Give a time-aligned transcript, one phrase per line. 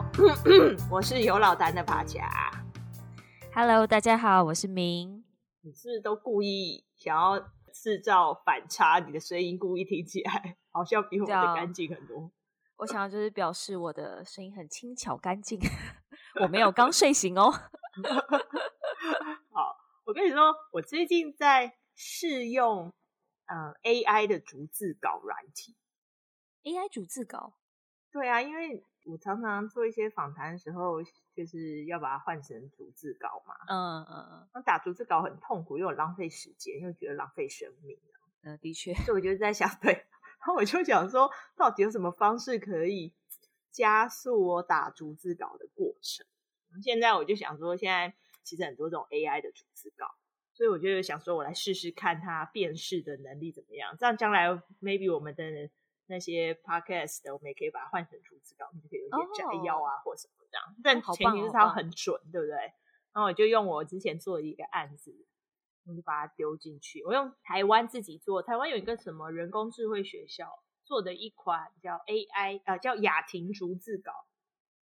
[0.00, 0.06] 好，
[0.90, 2.26] 我是有老丹的帕恰。
[3.54, 5.22] Hello，大家好，我是明。
[5.60, 7.38] 你是不是都故意想要
[7.70, 8.98] 制造反差？
[9.00, 12.30] 你的声音故意听起来好像比我的干净很多。
[12.76, 15.60] 我想要就是表示我的声音很轻巧干净。
[16.40, 17.52] 我没有刚睡醒哦。
[19.52, 22.90] 好，我跟你说，我最近在试用、
[23.44, 25.76] 呃、AI 的逐字稿软体。
[26.62, 27.52] AI 逐字稿？
[28.10, 31.02] 对啊，因为我常常做一些访谈的时候，
[31.34, 33.54] 就是要把它换成逐字稿嘛。
[33.68, 34.48] 嗯嗯嗯。
[34.54, 37.98] 那打逐字稿很痛苦，又有浪费时间，又觉得浪费生命。
[38.42, 38.94] 嗯，的确。
[38.94, 43.12] 所以我就在想， 对，然后我就想说，到底有什么方式可以
[43.70, 46.26] 加速我打逐字稿的过程？
[46.82, 50.06] 现在我就想说，现在其实很多这种 AI 的逐字稿，
[50.52, 53.96] 所以我就想说，我来试试看它辨识的能力怎么样。
[53.98, 54.48] 这样将来
[54.80, 55.70] maybe 我们的。
[56.10, 60.66] 那些 podcast 的，我们也可以把它换成逐字稿，我们就可以有些摘要啊，或什么这样。
[60.66, 62.56] Oh, 但前提是它很准，对不对？
[63.12, 65.14] 然后我就用我之前做的一个案子，
[65.86, 67.04] 我就把它丢进去。
[67.04, 74.12] 我用台湾自己做，台湾有一个什么人工智慧学校做的一款叫 AI 啊、呃，叫雅婷逐字稿。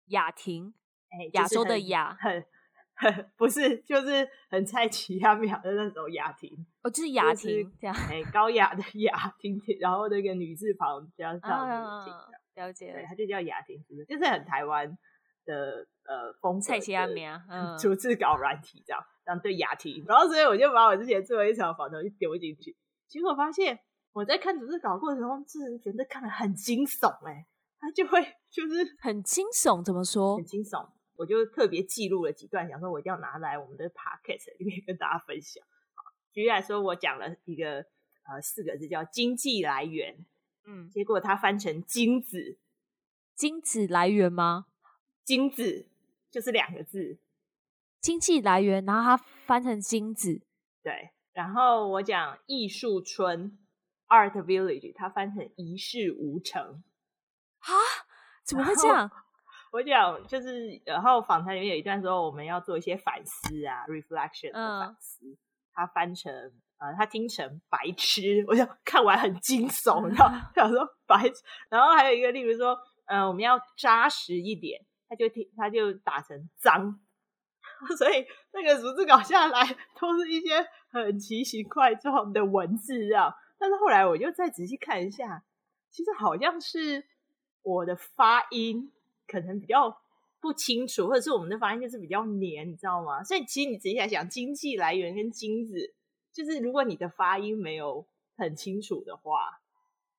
[0.06, 0.74] 雅婷，
[1.10, 2.16] 哎，亚洲的雅。
[2.20, 2.46] 很
[3.38, 6.50] 不是，就是很菜奇亚米亚的那种雅婷，
[6.82, 12.14] 哦，就是雅婷这样，哎，高雅的雅婷，然后那个女字旁加上女婷，
[12.56, 14.90] 了解，对，它就叫雅婷，就是很台湾
[15.46, 22.76] 的呃风格，菜奇亚米亚，嗯，逐字稿软体这样，然后对雅婷，然后所以我就把我之前做的一场访谈就丢进去，
[23.08, 23.78] 结果发现
[24.12, 27.46] 我在看逐字稿过程中，自然觉得看得很惊悚，哎，
[27.80, 30.38] 他就会就是很惊悚，怎么说？
[30.38, 30.90] 很惊悚。
[31.18, 35.62] 我就特别记录了几段，想说我一定要拿来我们的 podcast 里面跟大家分享。
[36.32, 37.86] 举例来说，我讲了一个
[38.24, 40.26] 呃四个字叫“经济来源”，
[40.66, 42.60] 嗯，结果它翻成“金子”，
[43.36, 44.68] 金子来源吗？
[45.24, 45.88] 金子
[46.30, 47.18] 就是两个字，
[48.00, 50.42] 经济来源，然后它翻成金子，
[50.84, 51.10] 对。
[51.34, 53.58] 然后我讲艺术村
[54.08, 56.84] （Art Village），它翻成一事无成，
[57.60, 57.70] 啊？
[58.44, 59.12] 怎么会这样？
[59.78, 65.24] 我讲就是，然后访谈里面有一段说我们要做一些反思啊，reflection 的反思。
[65.28, 65.38] 嗯、
[65.72, 66.34] 他翻成
[66.80, 71.44] 呃，他听成白痴，我想看完很惊悚，然后 想说白痴。
[71.70, 77.00] 然后还有一个，例如说，呃，我们要扎实一点，他就听他就打成脏。
[78.00, 79.64] 所以那个逐字稿下来
[80.00, 83.32] 都是一些很奇形怪状的文字啊。
[83.60, 85.44] 但是后来我就再仔细看一下，
[85.92, 87.06] 其实好像是
[87.62, 88.92] 我的发音。
[89.28, 89.96] 可能比较
[90.40, 93.24] 不清楚，或者是我们的发音就是比较黏，你知道吗？
[93.24, 95.94] 所以其实你仔细来想，经济来源跟金子，
[96.32, 98.06] 就是如果你的发音没有
[98.38, 99.60] 很清楚的话，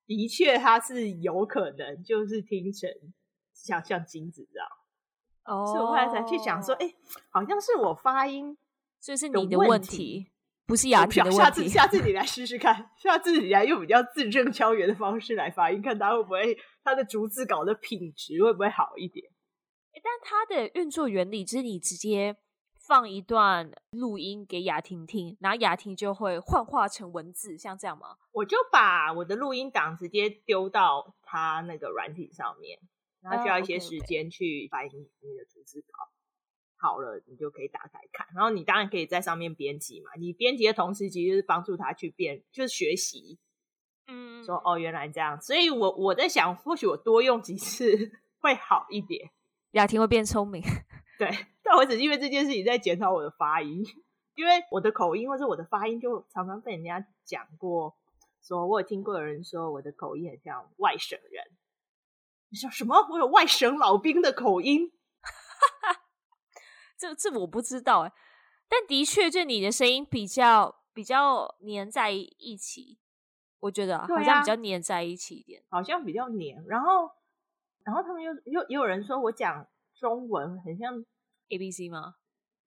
[0.06, 2.90] 的确它是有可能就是听成
[3.54, 4.68] 像像金子这样。
[5.44, 6.94] 哦，所以我后来才去想说，哎、欸，
[7.30, 8.58] 好像是我发音，
[9.00, 10.30] 所以是你的问题，
[10.66, 11.44] 不是雅婷的问题。
[11.44, 16.58] 下次下次你来试试看，下次你来用比较字正腔圆的方式来发音，看他会不会。
[16.88, 19.26] 它的逐字稿的品质会不会好一点？
[19.92, 22.36] 欸，但它的运作原理就是你直接
[22.86, 28.16] 放一段录音给雅婷听，然后雅婷就会幻化成文字，像这样吗？
[28.32, 32.78] 我就把我的录音档直接丢到它那个软体上面，
[33.20, 36.08] 然后需要一些时间去翻译你的逐字稿。
[36.80, 40.12] 好了，你就可以打开看，然后你当然可以在上面编辑嘛。
[40.16, 43.38] 你编辑的同时，其实是帮助他去变，就是学习。
[44.08, 48.10] 嗯，说哦，原来这样，所以我我在想，或许我多用几次
[48.40, 49.30] 会好一点，
[49.72, 50.62] 雅婷会变聪明。
[51.18, 53.84] 对，但我只是因为这件事情在检讨我的发音，
[54.34, 57.96] 因为我的口音或者我的发音就常常被人家讲过，
[58.42, 61.44] 说我有听过有人说我的口音很像外省人。
[62.50, 63.06] 你说什么？
[63.10, 64.90] 我有外省老兵的口音？
[66.96, 68.12] 这这我不知道哎，
[68.68, 72.98] 但的确，就你的声音比较比较粘在一起。
[73.60, 76.64] 我觉得好像比较黏在一起一点，啊、好像比较黏。
[76.66, 77.10] 然后，
[77.84, 81.04] 然后他们又又也有人说我讲中文很像
[81.48, 82.14] A B C 吗？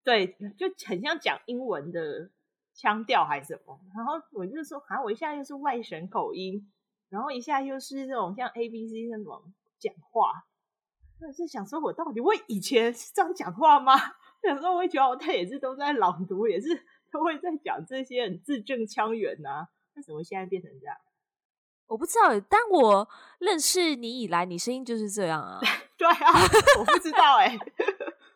[0.03, 2.29] 对，就很像讲英文的
[2.73, 3.79] 腔调还是什么。
[3.95, 6.71] 然后我就说，好像我一下又是外省口音，
[7.09, 10.45] 然后一下又是这种像 A B C 那种讲话。
[11.21, 13.93] 我是想说，我到底我以前是这样讲话吗？
[14.41, 16.69] 想说我觉得我他也是都在朗读，也是
[17.11, 19.67] 都会在讲这些很字正腔圆呐、啊。
[19.95, 20.95] 为什么现在变成这样？
[21.87, 23.09] 我不知道，但我
[23.39, 25.59] 认识你以来，你声音就是这样啊。
[25.97, 26.31] 对啊，
[26.79, 27.59] 我不知道哎、欸，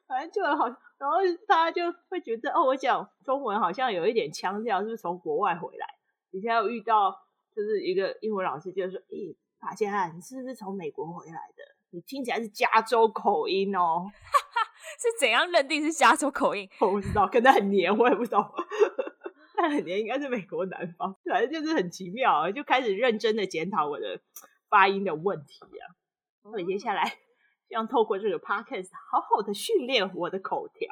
[0.08, 0.68] 反正就好，
[0.98, 1.18] 然后
[1.48, 5.88] 大家就会觉得哦，我讲中文好像有一点腔调，是不是从国外回来？
[6.32, 7.12] 以前有遇到
[7.56, 14.06] 就是一个英文老师，就说：“咦、欸，帕恰，你是不是从美国回来的？”你听起来是加州口音哦。
[15.00, 16.70] 是怎样认定是加州口音？
[16.80, 18.44] 我不知道，可能很黏，我也不懂。
[19.56, 24.20] 但很年，应该是美国南方， 反正就是很奇妙，啊就开始认真的检讨我的
[24.70, 25.96] 发音的问题啊。
[26.44, 27.18] 所以接下来，
[27.68, 30.88] 希望透过这个 podcast 好好的训练我的口条，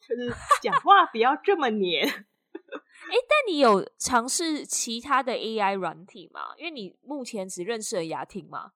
[0.00, 0.32] 就是
[0.62, 2.06] 讲话不要这么黏。
[2.06, 6.54] 哎、欸，但你有尝试其他的 AI 软体吗？
[6.56, 8.72] 因为你目前只认识了雅婷吗？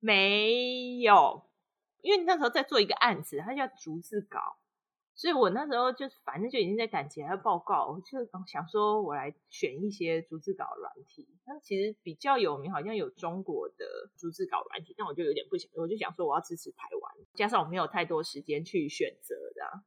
[0.00, 1.44] 没有。
[2.00, 4.56] 因为那时候在做一个案子，它叫逐字稿，
[5.18, 11.26] 所以我那时候就反正就已经在赶其他报告，我就想说我来选一些逐字稿软体。
[11.44, 13.84] 那其实比较有名，好像有中国的
[14.16, 19.82] 逐字稿软体，但我就有点不想，我就想说我要支持台湾，加上我没有太多时间去选择的，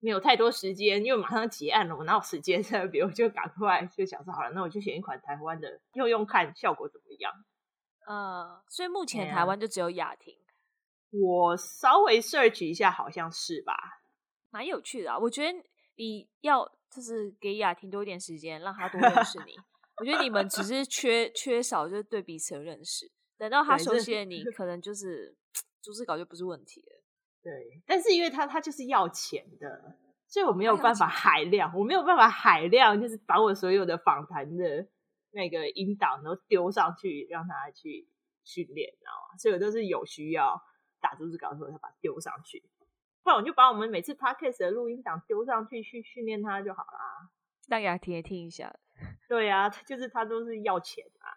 [0.00, 2.62] 没有太多时间，因为马上结案了，我哪有时间？
[2.90, 7.30] 比如就赶快就想说好了，那我就选一款台湾的，用用看效果怎么样。
[8.08, 10.34] 嗯，所以目前台湾就只有雅婷。
[11.10, 13.99] 我稍微 search 一下，好像是吧，
[14.50, 15.18] 蛮有趣的啊。
[15.18, 15.58] 我觉得
[15.96, 19.54] 你要就是给雅婷多一点时间，让她多认识你。
[19.98, 25.36] 我觉得你们只是缺缺少就是对彼此的认识，等到他熟悉了你， 可能就是
[25.82, 27.02] 逐字稿就不是问题了。
[27.42, 34.88] 对，但是因为他他就是要钱的，所以我没有办法海量，我没有办法海量，就是把我所有的访谈的
[35.32, 38.08] 那个音档都丢上去让他去
[38.44, 39.36] 训练，知道吗？
[39.38, 40.62] 所以我都是有需要。
[41.02, 42.62] 打逐字稿的时候，他把它丢上去，
[43.22, 47.28] 不然我就把我们每次 podcast 的录音档丢上去，去训练他就好啦。
[47.68, 48.74] 让雅婷也听一下。
[49.28, 51.28] 对啊，就是他都是要钱啊。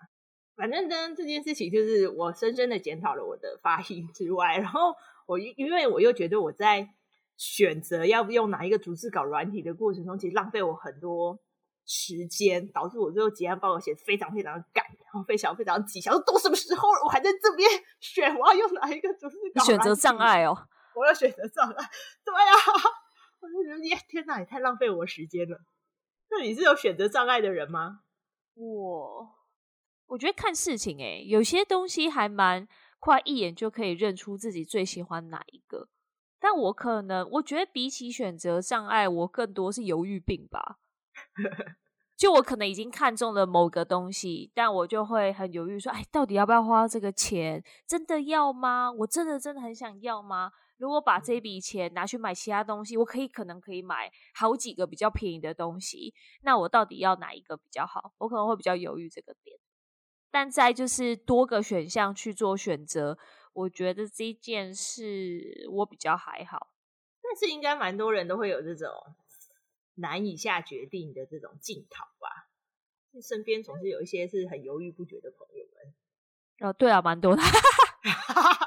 [0.55, 4.95] 反正呢，这件事情就是我深深的检讨了我的发音之外，然后
[5.25, 6.89] 我因为我又觉得我在
[7.37, 11.39] 选择要不用哪一个逐字稿软体的过程中，其实浪费我很多
[11.85, 14.83] 时间，导致我最后结案报告写得非常非常的赶。
[15.27, 17.69] 非常非常急，想说都什么时候了，我还在这边
[17.99, 19.63] 选，我要用哪一个逐字稿？
[19.63, 21.89] 选择障碍哦，我要选择障碍。
[22.25, 22.53] 对啊，
[23.41, 25.59] 我就觉得天哪，也太浪费我时间了。
[26.29, 28.01] 那你是有选择障碍的人吗？
[28.55, 29.35] 我
[30.07, 32.67] 我觉得看事情哎、欸，有些东西还蛮
[32.99, 35.89] 快，一眼就可以认出自己最喜欢哪一个。
[36.39, 40.79] 但我可能我觉得比起选择障碍，我更多是犹豫病吧。
[42.15, 47.63] 就我可能已经看中了某个东西，但我就会很犹豫，说：“哎，到底要不要花这个钱？
[47.87, 48.91] 真的要吗？
[48.91, 50.51] 我真的真的很想要吗？
[50.77, 56.13] 如果把这笔钱拿去买其他东西，我可以可能可以买好几个比较便宜的东西。
[56.41, 58.13] 那我到底要哪一个比较好？
[58.17, 59.57] 我可能会比较犹豫这个点。
[60.31, 63.17] 但在就是多个选项去做选择，
[63.53, 66.73] 我觉得这件事我比较还好。
[67.21, 68.89] 但是应该蛮多人都会有这种。”
[69.95, 72.49] 难以下决定的这种镜头吧，
[73.21, 76.67] 身边总是有一些是很犹豫不决的朋友们。
[76.67, 77.43] 哦，对啊，蛮多的。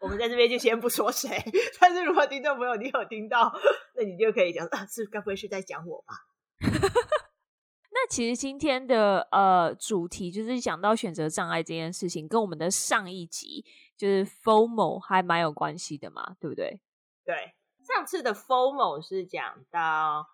[0.00, 1.42] 我们在这边就先不说谁，
[1.80, 3.52] 但是如果听众朋友你有听到，
[3.94, 6.14] 那你就可以讲啊，是该不会是在讲我吧？
[7.94, 13.64] 那其实今天的呃主题就是讲到选择障碍这件事情，跟我们的上一集
[13.96, 16.80] 就是 FOMO 还蛮有关系的嘛，对不对？
[17.24, 17.54] 对，
[17.86, 20.28] 上次的 FOMO 是讲到。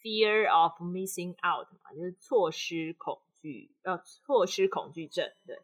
[0.00, 5.28] Fear of missing out 嘛，就是错失恐惧，呃，错失恐惧症。
[5.44, 5.58] 对，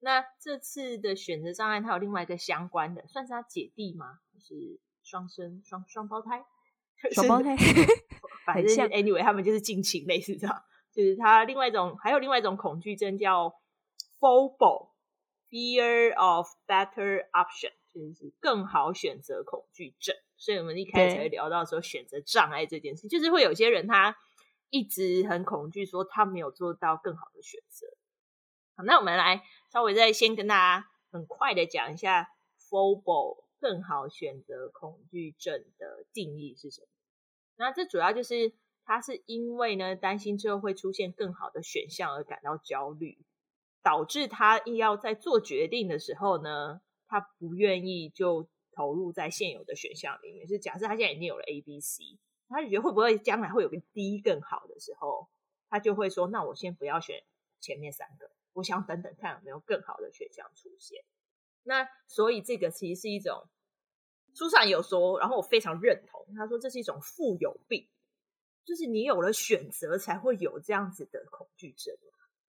[0.00, 4.20] 那这次的选择障碍，它有另外一个相关的，算是他姐弟吗？
[4.32, 6.44] 就是双生双双胞胎，
[7.12, 7.56] 双 胞胎，
[8.46, 10.62] 反正 anyway，他们就是近亲类似这样。
[10.92, 13.54] 就是他另外一种，还有另外一种恐惧症叫
[14.20, 20.14] FOBO，Fear of better option，就是更好选择恐惧症。
[20.36, 24.16] 所以我们一开始才会聊到说选择障碍这件事，就是会有些人他
[24.70, 27.86] 一直很恐惧，说他没有做到更好的选择。
[28.78, 29.42] 好，那我们来
[29.72, 32.30] 稍微再先跟大家很快的讲一下
[32.70, 36.86] FOBO 更好选择恐惧症的定义是什么。
[37.56, 38.52] 那这主要就是
[38.84, 43.18] 他是因为呢担心之后会出现更好的选项而感到焦虑，
[43.82, 48.48] 导致他要在做决定的时候呢，他不愿意就。
[48.70, 52.16] 投入在现有的选项里面，就是假设他现在已经有了 A、B、C，
[52.48, 55.28] 他就觉得会不会将来会有个 D 更好的时候，
[55.68, 57.24] 他就会说：“那我先不要选
[57.58, 61.02] 前面三个，我想等等看有没有更好的选项出现。”
[61.64, 63.48] 那所以这个其实是一种
[64.34, 66.26] 书上有说，然后我非常认同。
[66.36, 67.88] 他说这是一种富有病，
[68.64, 71.94] 就是你有了选择才会有这样子的恐惧症。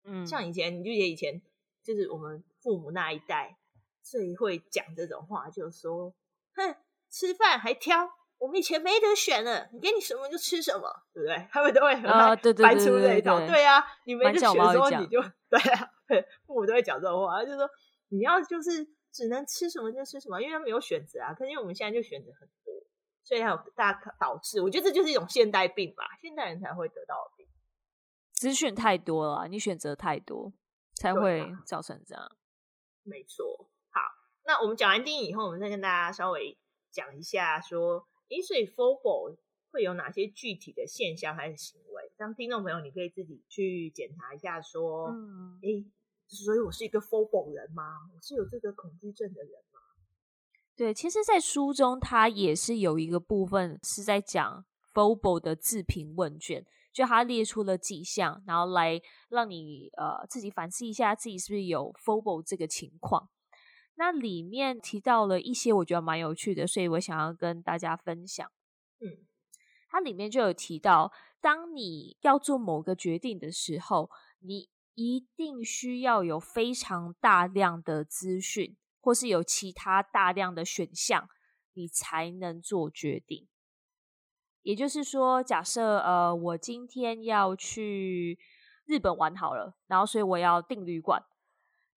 [0.03, 1.41] 嗯，像以前你就觉得以前
[1.83, 3.57] 就是我们父母那一代。
[4.05, 6.13] 最会讲这种话，就是说，
[6.55, 6.75] 哼，
[7.09, 11.47] 吃饭还挑，我们以前没得选了，你给你什么就吃什么，对不对？
[11.49, 15.92] 他们都会很爱搬出这一套，对啊，你没得选的时候你就 对啊，
[16.45, 17.69] 父母都会讲这种话，就是说
[18.09, 21.33] 你要就是只能吃什么就吃什么，因为他没有选择啊。
[21.33, 22.73] 可是因为我们现在就选择很多，
[23.23, 27.47] 所以还有大导致，我觉得这就是一种现代病吧，现代人才会得到的病。
[28.33, 30.51] 资讯太多了，你选择太多，
[30.95, 32.23] 才会造成这样。
[32.23, 32.31] 啊、
[33.03, 33.69] 没错。
[33.91, 34.01] 好，
[34.45, 36.57] 那我们讲完电影以后，我们再跟大家稍微
[36.91, 39.37] 讲一下，说，诶，所以 FOBO
[39.73, 42.11] 会有哪些具体的现象还是行为？
[42.15, 45.83] 当听众朋友，你可以自己去检查一下，说，嗯，诶，
[46.27, 47.95] 所以我是一个 FOBO 人吗？
[48.15, 49.79] 我是有这个恐惧症的人吗？
[50.75, 54.63] 对，其实，在书中，它也是有一个部分是在讲
[54.93, 63.29] FOBO 的自评问卷，就他列出了几项，然后来让你呃自己反思一下，自己是不是有 FOBO 这个情况。
[63.95, 68.51] 那里面提到了一些我觉得蛮有趣的，所以我想要跟大家分享。
[68.99, 69.25] 嗯。
[69.93, 74.09] 它里面就有提到，当你要做某个决定的时候，
[74.39, 81.29] 你一定需要有非常大量的资讯，或是有其他大量的选项，
[81.73, 83.47] 你才能做决定。
[84.63, 88.39] 也就是说，假设呃，我今天要去
[88.85, 91.23] 日本玩好了，然后所以我要订旅馆。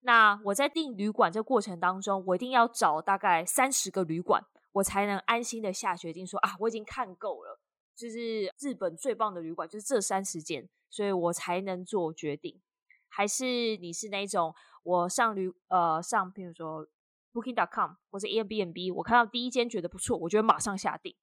[0.00, 7.55] 那我在订旅馆这过程当中，我一定要找大概三十个旅馆，我才能安心的下决定说啊，我已经看够了。
[7.96, 12.60] 就是日本最棒的旅馆，就是这三十间，所以我才能做决定。
[13.08, 16.86] 还是你是那种我上旅呃上，譬如说
[17.32, 21.16] Booking.com 或者 Airbnb，我看到第一间觉得不错，我就会马上下定。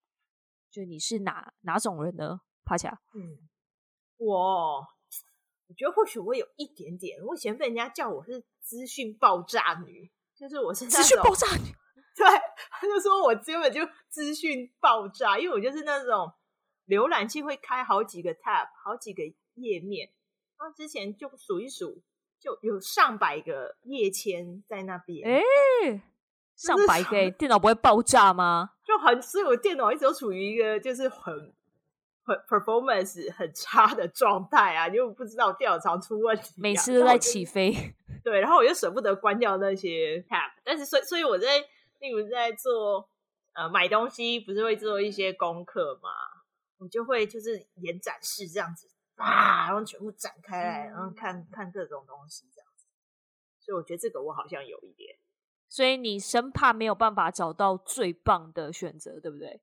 [0.71, 2.41] 就你是哪哪种人呢？
[2.65, 2.99] 帕恰？
[3.13, 3.37] 嗯，
[4.17, 4.87] 我
[5.67, 11.69] 我觉得或许我有一点点，我以前被人家叫我是资讯爆炸女，就是我是资讯爆炸女，
[12.17, 12.25] 对，
[12.71, 16.33] 他就说我根本就资讯爆炸，因为我就是那种。
[16.87, 19.23] 浏览器会开好几个 tab，好几个
[19.55, 20.09] 页面。
[20.59, 22.01] 然后之前就数一数，
[22.39, 25.27] 就有上百个页签在那边。
[25.27, 25.41] 哎、
[25.83, 26.01] 欸，
[26.55, 28.71] 上百个，电脑不会爆炸吗？
[28.85, 31.53] 就很，所以我电脑一直都处于一个就是很
[32.23, 37.73] 很 performance 很差的状态啊，就不知道电脑常出问题、啊，每次都在起飞。
[38.23, 41.59] 对，然后我又舍不得关掉那些 tab，但是所以所以我在
[41.99, 43.09] 例如在做
[43.53, 46.09] 呃买东西，不是会做一些功课吗？
[46.83, 52.85] 我就会就是演展示这样子啊，然后全部展开来，然后看看各种东西这样子。
[53.59, 55.15] 所以我觉得这个我好像有一点。
[55.69, 59.61] 所以你生怕没有办法找到最棒的选择，对不对？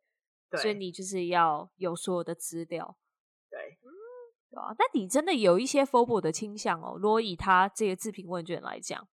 [0.49, 0.61] 对。
[0.63, 2.97] 所以你就是要有所有的资料。
[3.51, 3.79] 对。
[3.83, 3.93] 嗯，
[4.51, 4.75] 对啊。
[4.79, 6.97] 但你真的有一些 FOBO 的倾向哦。
[6.99, 9.07] 如果以他这个自评问卷来讲，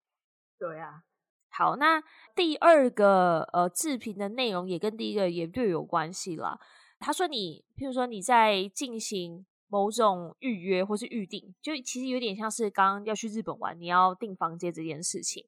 [0.57, 1.03] 对啊。
[1.49, 2.01] 好，那
[2.35, 6.59] 第二个呃自评的内容也跟第一个也略有关系啦。
[6.99, 15.45] 他说：“你，譬如说你在进行某种预约或是预定，就其实有点像是刚刚要去日本玩，你要订房间这件事情。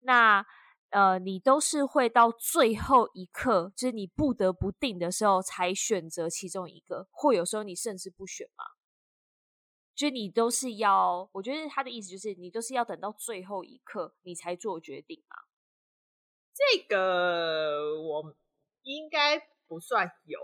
[0.00, 0.44] 那
[0.90, 8.64] 呃，你都是会到最后一刻，就是你不得不定的时候才选择其中一个，或有时候你甚至不选嘛。
[9.94, 15.36] 就你都是要，我觉得他的意思就是你都是要等到最后一刻你才做决定嘛。
[16.54, 18.34] 这个我
[18.82, 20.38] 应该不算有。”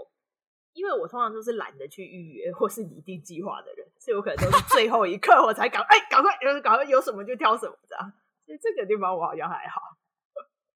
[0.79, 8.13] 因为我通常都是懒得去预约或是拟定计划的人，所以我可能都是最后一刻我才赶哎，赶快有赶快有什么就挑什么这样。
[8.47, 9.81] 所以这个地方我好像还好。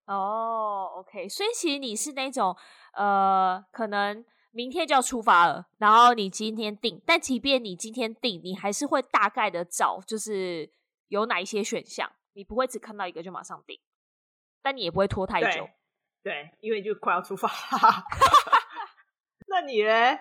[0.07, 2.57] 哦，OK，所以其实你是那种
[2.95, 10.69] 呃，可能明天就要出发了，然后你今天定，但即便你今天定，你还是会大概的找，就是
[11.07, 13.79] 有哪一些选项，你不会只看到一个就马上定，
[14.61, 15.69] 但你也不会拖太久。
[16.25, 18.05] 对，对，因为就快要出发了。
[19.63, 20.19] 那你嘞？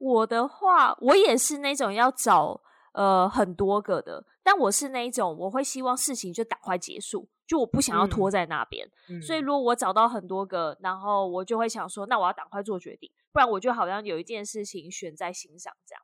[0.00, 2.60] 我的话，我也是那种要找
[2.92, 8.90] 呃很多个的，但我是那一种我会希望事情就赶快结束，就我不想要拖在那边。
[9.08, 16.02] 嗯，所以如果我找到很多个，然后我就会想说，那我要赶快做决定，不然我就好像有一件事情悬在心上这样。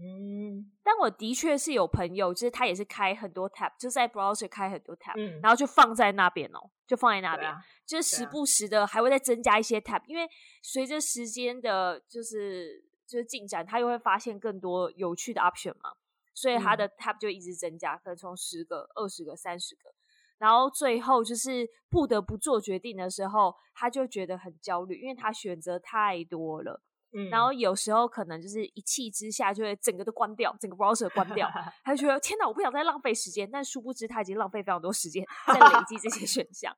[0.00, 10.28] 嗯，但我的确是有朋友，就是他也是开很多 tab，就在 browser 开很多 tab，嗯，然后就放在那边哦，就放在那边，啊，就是时不时的还会再增加一些 tab，因为
[10.62, 15.90] 随着时间的，就是就是进展，他又会发现更多有趣的 option 嘛，
[16.32, 19.92] 所以他的 tab 就一直增加，可能从十个、二十个、三十个，
[20.38, 26.84] 然后最后就是不得不做决定的时候，他就觉得很焦虑，因为他选择太多了。
[27.12, 31.48] 嗯，然后有时候可能就是一气之下就会整个都关掉，整个 browser 关掉，
[31.82, 33.50] 他就觉得天哪，我不想再浪费时间。
[33.50, 36.76] 但殊不知他已经浪费非常多时间在累积这些选项。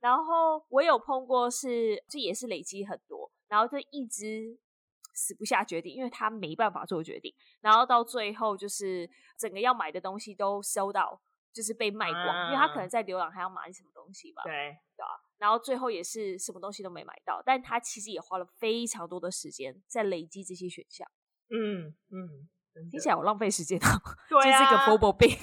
[0.00, 4.58] 然后我有碰过是，这也是累积很多，然后就一直
[5.12, 7.34] 死不下决定，因为他没办法做决定。
[7.60, 11.20] 然后到最后就是整个要买的东西都收到，
[11.52, 14.42] 就是被卖光，啊、因为他可能在浏览还要买什么东西吧？
[14.44, 14.52] 对
[14.96, 15.10] 对啊，
[15.42, 21.04] 然后最后也是什么东西都没买到，但他其实也花了非常多的时间在累积这些选项。
[21.50, 22.48] 嗯嗯，
[22.92, 25.36] 听起来我浪费时间啊，对啊，这是一个 FOBO 病，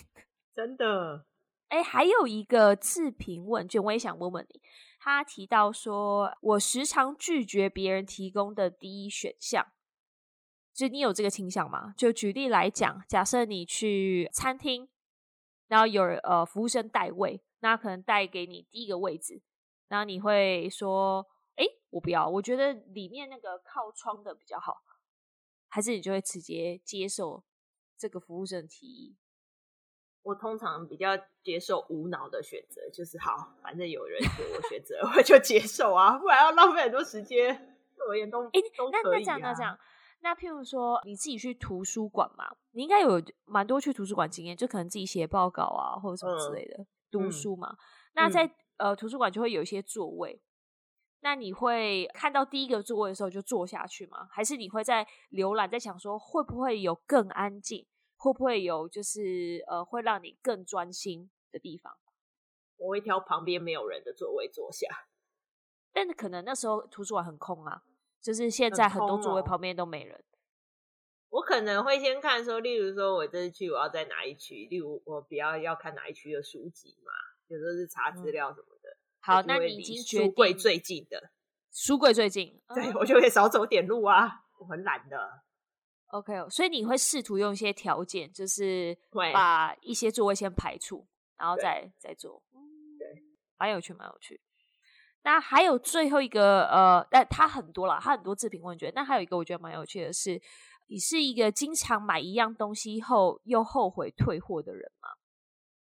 [0.56, 1.26] 真的。
[1.68, 4.62] 哎，还有一个自评问卷，我也想问问你。
[5.02, 9.68] 他提到说，我时常拒绝别人提供的第一选项，
[10.74, 11.94] 就你有这个倾向吗？
[11.98, 14.88] 就举例来讲，假设你去餐厅，
[15.68, 19.42] 然后有呃服务生带位，那可能带给你第一个位置，
[19.90, 24.78] 然后你会说，哎，我不要，我觉得里面那个靠窗的比较好，
[25.68, 27.44] 还是你就会直接接受
[27.98, 29.18] 这个服务生的提议？
[30.22, 37.56] 我通常比较接受无脑的选择，就是好，反正有人给我选择，我就接受啊，不然要浪费很多时间。
[37.96, 38.52] 对我而言都，哎、
[38.92, 39.78] 那那这样那这样，
[40.22, 47.72] 那譬如说你自己去图书馆嘛，你应该有蛮多去图书馆经验，就可能自己写报告啊，或者什么之类的，嗯、读书嘛。
[47.72, 47.78] 嗯、
[48.14, 50.42] 那在、嗯、呃图书馆就会有一些座位，
[51.20, 54.28] 那你会看到第一个座位的时候就坐下去吗？
[54.32, 57.86] 还是你会在浏览，在想说会不会有更安静？
[58.18, 61.98] 会不会有就是呃，会让你更专心的地方？
[62.76, 64.88] 我会挑旁边没有人的座位坐下，
[65.94, 67.84] 但可能那时候图书馆很空啊，
[68.22, 70.18] 就是现在很多座位旁边都没人。
[70.18, 70.26] 哦、
[71.30, 77.12] 我可能会先看说，例如说我这次去我要在哪一区，例如我比较要看哪一区的书籍嘛，
[77.50, 78.90] 有时候是查资料什么的。
[78.90, 81.32] 嗯、好，那你已经决定书柜最近的
[81.72, 85.44] 书柜最近，对、嗯、我就会少走点路啊，我很懒的。
[86.08, 91.06] OK，所以你会试图用一些条件，就是把一些座位先排除，
[91.38, 92.42] 然后再再做。
[92.98, 93.24] 对，
[93.58, 94.42] 蛮有趣，蛮有趣。
[95.22, 98.92] 那还有最后一个，呃，但它很多啦，它很多自评问卷。
[98.96, 100.42] 那还有一个我觉得蛮有趣的是，
[100.88, 105.10] 你是一个经常买一样东西后又后悔退货的人吗？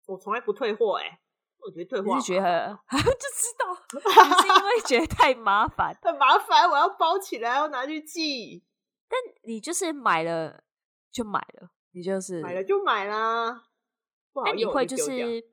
[0.07, 1.21] 我从来不退货、欸，哎，
[1.68, 8.64] 我觉得退货是觉得 就知道，你是因为觉得太麻烦， 很麻烦，我要包起来，要拿去寄。
[9.07, 10.62] 但你就是买了
[11.12, 13.64] 就买了，你就是买了就买啦。
[14.46, 15.44] 那你会就是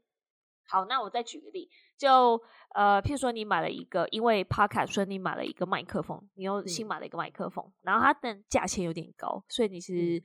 [0.68, 2.42] 好，那我再举个例，就
[2.74, 10.24] 呃，譬如说你买了一个，因为 Podcast 所以你买了一个麦克风，你又新买了一个麦克风，嗯、然后它的价钱有点高，所以你是、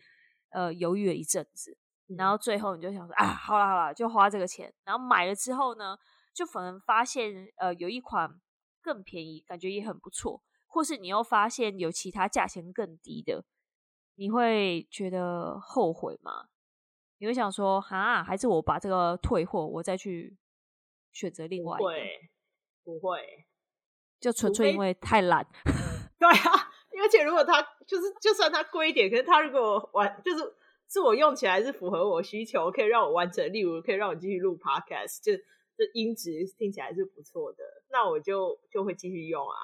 [0.50, 1.76] 嗯、呃犹豫了一阵子，
[2.16, 5.96] 然后最后你就想说啊，好了好了，就花这个钱，然后买了之后呢，
[6.34, 8.40] 就反而发现呃有一款
[8.82, 10.42] 更便宜，感觉也很不错。
[10.66, 13.44] 或是你又发现有其他价钱更低的，
[14.14, 16.46] 你会觉得后悔吗？
[17.18, 20.38] 你会想说，哈，还是我把这个退货，我再去
[21.10, 21.84] 选择另外一个？
[21.84, 22.30] 不会，
[22.84, 23.46] 不会，
[24.20, 25.44] 就纯粹因为太懒。
[26.18, 26.70] 对啊，
[27.02, 30.44] 而且如果它就是，就算它贵一点，可是它如果玩就是
[30.90, 35.32] 是我用起来是符合我需求，可以让我完成，例如可以让我继续录 podcast，就
[35.76, 39.56] 这音质听起来是不错的，那我就就会继续用啊。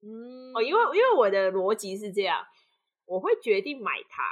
[0.00, 2.46] 嗯，哦，因为因为我的逻辑是这样，
[3.04, 4.22] 我会决定买它，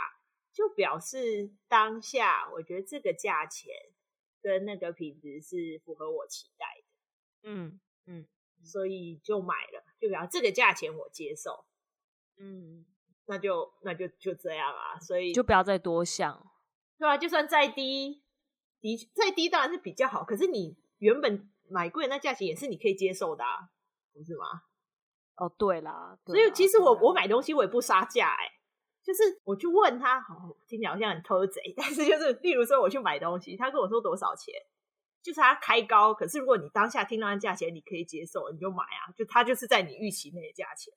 [0.52, 3.72] 就表示当下我觉得这个价钱
[4.42, 8.26] 跟那个品质是符合我期待的，嗯嗯，
[8.64, 11.64] 所以就买了，就表示这个价钱我接受，
[12.38, 12.84] 嗯，
[13.26, 16.50] 那就那就就这样啊，所以就不要再多想，
[16.98, 18.22] 对啊，就算再低，
[18.80, 23.70] 的再低当然是比较好，可是你原本买贵那价钱也是你可以接受的啊，
[24.12, 24.62] 不是吗？
[25.36, 28.52] 哦，对啦，所以其实我我买东西我也不杀价，哎，
[29.02, 34.54] 就是我去问他，哦，听起来好像很偷贼，但是就是例如说我去买东西，他跟我说多少钱，
[35.22, 40.92] 就是他开高，可是如果你当下听到那价钱你可以接受，你就买啊，就他就是在你预期内的价钱，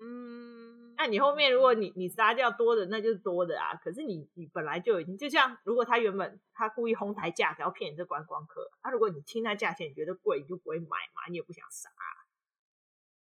[0.00, 11.88] 嗯，那你后面如果你你杀掉多的那就是多的啊，可是你你本来就已经就像如果他原本他故意哄抬价格要骗你这观光客，他、啊、如果你听他价钱你觉得贵，你就不会买嘛，你也不想杀。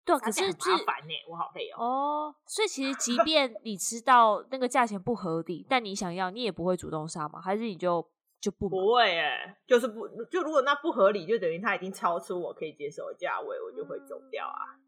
[0.04, 1.84] 对，可是很麻烦呢，我好累哦。
[1.84, 7.42] 哦，所以其实即便你知道那个价钱不合理，但你想要，你也不会主动杀嘛？
[7.42, 9.20] 还是你就就不不会？
[9.20, 14.80] 哎，就是不就如果那不合理，就等于他已经超出我可以接受的价位，我就会走掉啊。
[14.80, 14.87] 嗯、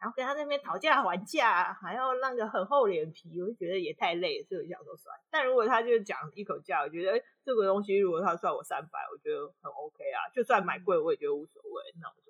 [0.00, 5.14] 然后跟他那边讨价还价，还要那个很厚脸皮，我就觉得也太累，所以我想说算。
[5.30, 10.30] 但如果他就讲一口价，我觉得这个东西如果他算我三百，我觉得很 OK 啊。
[10.34, 11.82] 就算买贵，我也觉得无所谓。
[12.00, 12.28] 那我就。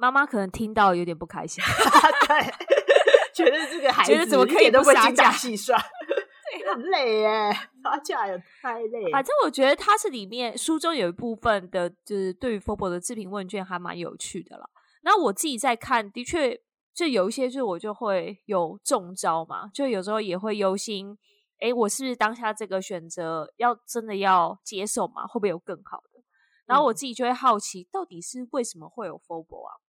[0.00, 1.60] 妈妈可能听到有点不开心，
[2.28, 5.76] 对，觉得这个孩子觉得怎么可以都不精打细算，
[6.72, 7.50] 很累耶，
[7.82, 9.10] 杀价也太累。
[9.10, 14.70] 反正我觉得它是里面书中有一部分的，就是对于 FOBO 的自评问卷还蛮有趣的了。
[15.08, 16.60] 那我自己在看，的确
[16.92, 21.16] 就有一些，就我就会有中招嘛，就有时候也会忧心，
[21.60, 25.26] 哎，我是不是当下这个选择要真的要接受嘛？
[25.26, 26.22] 会不会有更好的？
[26.66, 29.80] 然后我自己就会好奇，到底是为什么会有 FOBO 啊？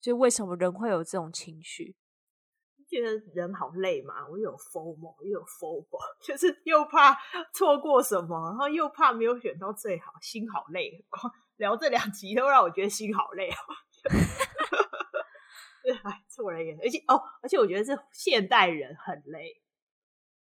[0.00, 1.94] 就为什么人会有这种情绪？
[2.88, 4.26] 觉得人好累嘛？
[4.30, 7.18] 我有 FOMO，又有 FOMO， 就是又怕
[7.52, 11.04] 错过什么，然后又怕没有选到最好，心好累。
[11.10, 13.56] 光聊这两集都让我觉得心好累哦。
[16.04, 19.60] 哎，错了也，而且哦，而且我觉得是现代人很累，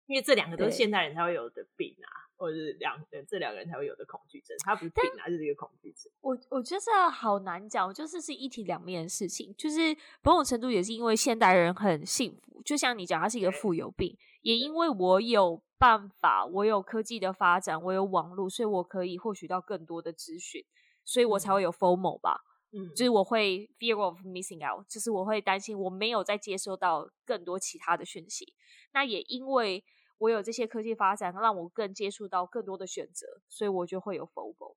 [0.05, 2.27] 因为这两个都是现代人才会有的病啊。
[2.39, 6.09] 或者是两人，这两个人才会有的恐惧症，他不是病啊，就是一个恐惧症。
[6.21, 9.53] 我我觉得这好难讲，就是是一体两面的事情。
[9.57, 20.63] 就是某种程度也是因为现代人很幸福，就像你讲，他是一个富有病，也因为我有办法，我有科技的发展，我有网络，所以我可以获取到更多的资讯，
[21.03, 22.45] 所以我才会有 FOMO 吧。
[22.71, 28.53] 嗯，就是我会 fear of missing out，就是我会担心我没有再接收到更多其他的讯息。
[28.93, 29.83] 那也因为。
[30.19, 34.75] 我有这些科技发展，让我更接触到更多的选择，所以我就会有 FOMO。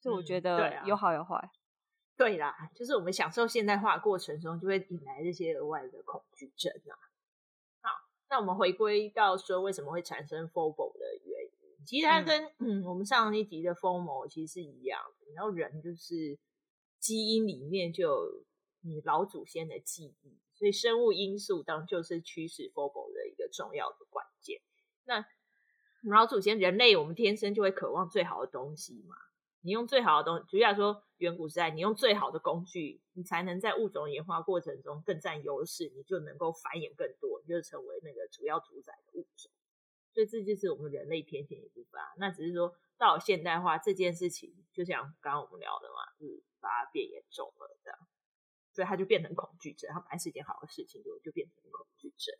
[0.00, 1.36] 所以我觉得有好有坏。
[1.36, 1.52] 嗯，
[2.16, 2.30] 对啊。
[2.30, 6.96] 对啦，就是我们享受现代化的过程中，就会引来这些额外的恐惧症啊。
[7.82, 7.90] 好，
[8.30, 15.26] 那我们回归到说，为什么会产生 FOMO 的原因，其实它跟嗯，嗯我们上一集的 FOMO 其实是一样的。
[15.34, 16.38] 然后人就是
[17.08, 18.44] 基因里面就有
[18.82, 24.60] 你老祖先的记忆，所以生物因素当就是驱使 FOMO 的一个重要的关键。
[25.06, 25.24] 那
[26.02, 29.16] 老祖先人类，我们天生就会渴望最好的东西嘛。
[29.62, 39.50] 你用最好的东西，举例来说，远古时代，你用最好的工具，你才能在物种演化过程中更占优势，你就能够繁衍更多，你就成为那个主要主宰的物种。
[40.12, 42.12] 所以这就是我们人类天性的部分啊。
[42.18, 47.98] 那只是说到现代化这件事情，就像刚刚我们聊的嘛，就是把它变严重了这样，
[48.72, 49.90] 所以他就变成恐惧症。
[49.92, 52.34] 他本来是一件好的事情，就就变成恐惧症。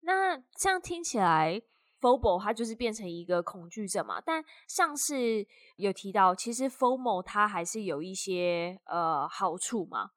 [0.00, 1.62] 那这样听起来。
[2.00, 10.12] FOMO 它就是变成一个恐惧症嘛，但上次有提到，其实 FOMO 它还是有一些呃好处嘛，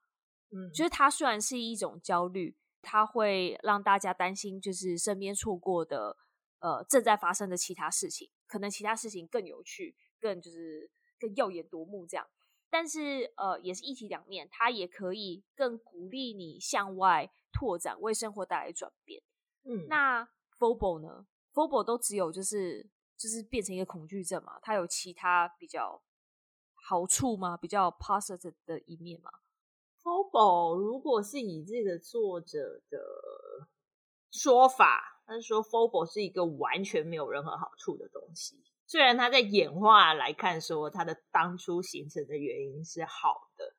[0.49, 6.15] 嗯，就是它虽然是一种焦虑，它会让大家担心，就是身边错过的
[6.59, 12.25] 呃正在发生的其他事情，可能其他事情更有趣，更就是更耀眼夺目这样，
[12.73, 19.21] 但是呃也是一体两面，它也可以更鼓励你向外拓展，为生活带来转变，
[19.63, 24.59] 嗯，那 Fobo 呢？Fobo 都只有就是就是变成一个恐惧症嘛？
[24.59, 26.01] 它有其他比较
[26.73, 27.55] 好处吗？
[27.55, 29.29] 比较 positive 的一面吗
[30.01, 32.99] ？Fobo 如果是以这个作者的
[34.31, 38.63] 说法，他说 Fobo 是一个完全没有任何好处的东西。
[38.93, 43.75] 虽然他在演化来看说他的当初形成的原因是好的，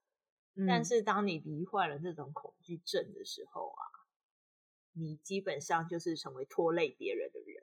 [0.56, 3.82] 嗯，但是当你罹患了这种恐惧症的时候啊，
[4.94, 7.62] 你基本上就是成为拖累别人的人。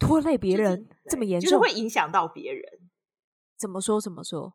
[0.00, 2.90] 拖累别人这么严重，就是会影响到别人。
[3.56, 4.00] 怎么说？
[4.00, 4.54] 怎么说？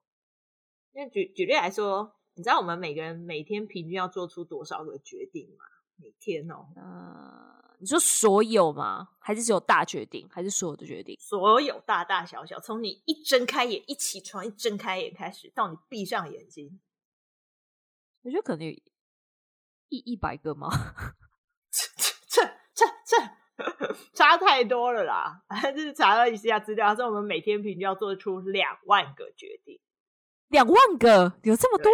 [0.92, 5.64] 那举举例来说，你知道我们每个人每天平均要做出多少个决定吗？
[5.96, 9.10] 每天哦，呃，你说所有吗？
[9.20, 10.30] 还是只有大决定？
[10.32, 11.18] 还是所有的决定？
[11.20, 16.80] 所有大大小小，从你一睁开眼、一起床、一睁开眼开始，到你闭上眼睛，
[18.22, 18.72] 我觉得可能有
[19.90, 20.70] 一一百个吗？
[21.72, 21.88] 这
[22.28, 23.42] 这这这。
[24.16, 25.44] 差太多了啦！
[25.76, 29.80] 就是查了一下资料，说我们每天平均要做出两万个决定，
[30.48, 31.92] 两万个有这么多？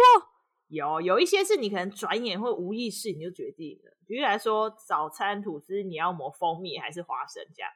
[0.68, 3.96] 有有一些是你可能转眼会无意识你就决定了。
[4.06, 7.68] 比如来说，早餐吐司你要抹蜂蜜还是花生酱？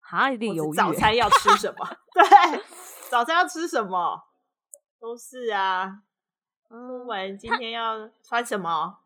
[0.00, 0.76] 哈，有点犹豫。
[0.76, 1.86] 早餐要吃什么？
[2.14, 2.62] 对，
[3.10, 4.24] 早餐要吃什么？
[4.98, 6.02] 都是啊。
[6.68, 8.99] 嗯，我今天要穿什么？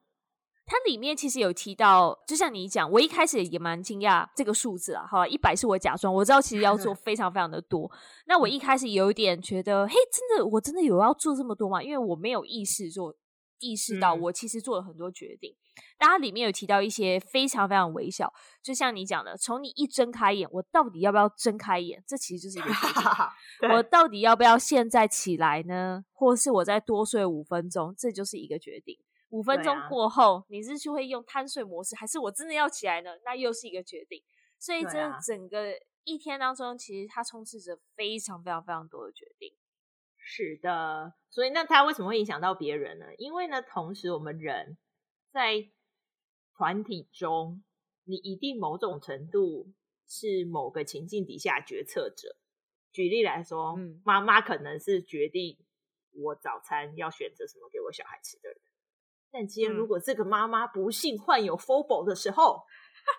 [0.67, 5.07] 它里面其实有提到，就像你讲，我一开始也蛮惊讶这个数字啊。
[5.07, 7.91] 好了，一百是我假装，我知道其实要做 非常非常的多。
[8.27, 11.83] 那我一开始有一点觉得，嘿，真的，我真的有要做这么多吗？
[11.83, 13.15] 因为我没有意识做，
[13.59, 15.53] 意识到我其实做了很多决定。
[15.53, 22.03] 嗯、但它里面有提到一些非常非常微小，就像你讲的，从你一睁开眼，我到底要不要睁开眼？
[22.07, 22.87] 这其实就是一个决
[23.61, 23.69] 定。
[23.71, 26.05] 我到底要不要现在起来呢？
[26.15, 27.95] 或是我再多睡五分钟？
[27.99, 28.97] 这就是一个决定。
[29.35, 33.11] 五分钟过后，啊、你是去会用贪睡模式，还是我真的要起来呢？
[33.25, 34.23] 那又是一个决定。
[34.61, 39.53] 所以这整个一天当中，其实它充斥着非常非常非常多的决定。
[40.17, 43.07] 是的，所以那它为什么会影响到别人呢？
[43.19, 44.79] 因为呢，同时我们人
[45.33, 45.69] 在
[46.57, 47.65] 团体中，
[48.05, 49.73] 你一定某种程度
[50.07, 52.37] 是某个情境底下决策者。
[52.93, 55.59] 举例来说，嗯、妈妈可能是决定
[56.13, 58.59] 我早餐要选择什么给我小孩吃的人。
[59.35, 62.63] 但今天如果这个妈妈不幸患有 FOMO 的时候，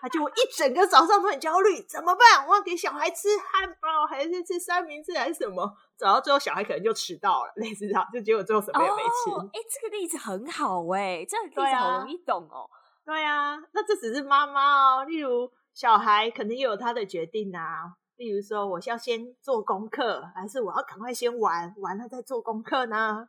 [0.00, 2.48] 他就一整个早上都很焦虑，怎么办？
[2.48, 5.70] 我要给小孩吃汉堡，还是吃三明治，还是什么？
[5.94, 9.30] 走到最后，小孩可能就迟到了， 类似这样，就结果最后什么也没吃。
[9.30, 12.66] 哎、哦欸，这个例子很好哎、欸，这个例子好容易懂哦。
[13.04, 15.04] 对啊，那这只是妈妈哦。
[15.04, 17.92] 例如小孩可能也有他的决定啊。
[18.16, 23.28] 例如说，我是要先做功课，还是我要赶快先玩，完了再做功课呢？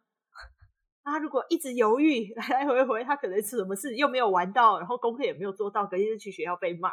[1.12, 6.92] 他如果一直犹豫， 来来回回，他可能是什么事又没有玩到，然后功课也没有做到，隔天就去学校被骂。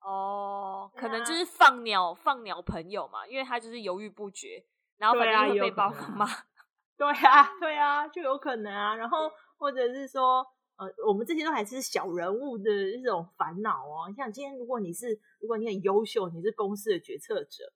[0.00, 4.64] 哦，可能就是放鸟放鸟朋友嘛，因为他就是犹豫不决，
[4.98, 6.26] 然后反正会被爸爸骂。
[6.96, 8.94] 对啊，对啊，就有可能啊。
[8.94, 14.10] 然后或者是说，呃，我们这些都还是小人物的一种烦恼哦。
[14.16, 17.72] 像今天，如果你是，如果你很优秀，你是公司的决策者。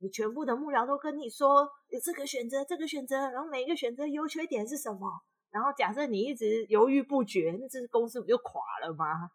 [0.00, 5.22] 你全部的幕僚都跟你说有这个选择，这个选择，然后每一个选择优缺点是什么？
[5.50, 9.30] 然后假设你一直犹豫不决，那这公司不就垮了吗？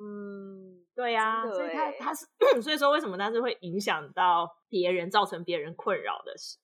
[0.00, 2.26] 嗯，对呀、啊，所以他他是
[2.62, 6.58] 所以说为什么他是会影响到别人，造成别人困扰的事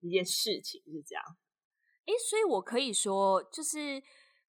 [0.00, 1.22] 一件事情是这样。
[2.06, 4.02] 哎，所以我可以说，就是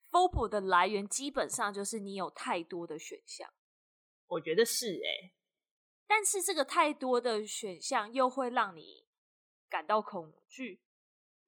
[0.09, 3.49] FOBO 的来源基本上就是你有太多的选项。
[4.27, 5.33] 我觉得是哎、欸。
[6.15, 9.03] 但是这个太多的选项又会让你
[9.67, 10.79] 感到恐惧，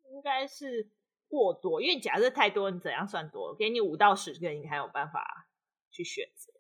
[0.10, 0.90] 应该是
[1.28, 1.80] 过多。
[1.80, 3.54] 因为假设太多，你怎样算多？
[3.54, 5.48] 给你五到十个，你还有办法
[5.92, 6.52] 去选择。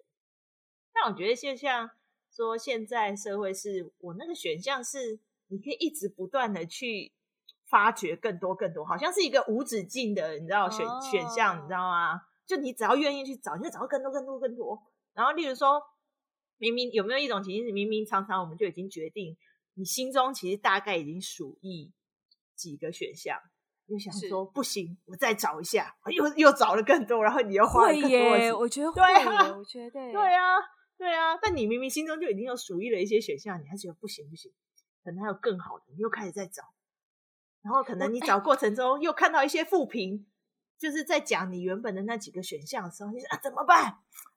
[0.93, 1.89] 但我觉得，就像
[2.31, 7.11] 说，现在社会是我那个选项是，你可以一直不断的去
[7.67, 11.03] 发掘更多更多，好像是一个无止境的，你知道选、oh.
[11.03, 12.21] 选项，你知道吗？
[12.45, 14.79] 就你只要愿意去找，你就找到更多更多更多。
[15.15, 15.81] 然后，例如说。
[16.57, 19.37] 明明有没有一种情形是明明常常我们就已经决定，
[19.73, 21.91] 你心中其实大概已经数一
[22.55, 23.37] 几个选项，
[23.87, 30.55] 又想说不行，我再找一下，又又找了更多，然后你又花了更多的耶，我觉得会耶，对啊，我觉得对啊，
[30.97, 31.37] 对啊。
[31.41, 34.51] 但你明明心中就已经有数一了一些选项，你还觉得不行不行，
[35.03, 36.63] 可能还有更好的，你又开始在找，
[37.61, 40.25] 然后可能你找过程中又看到一些负评，
[40.79, 43.83] 就是在讲你原本的那几个选项的时候，你说啊怎么办？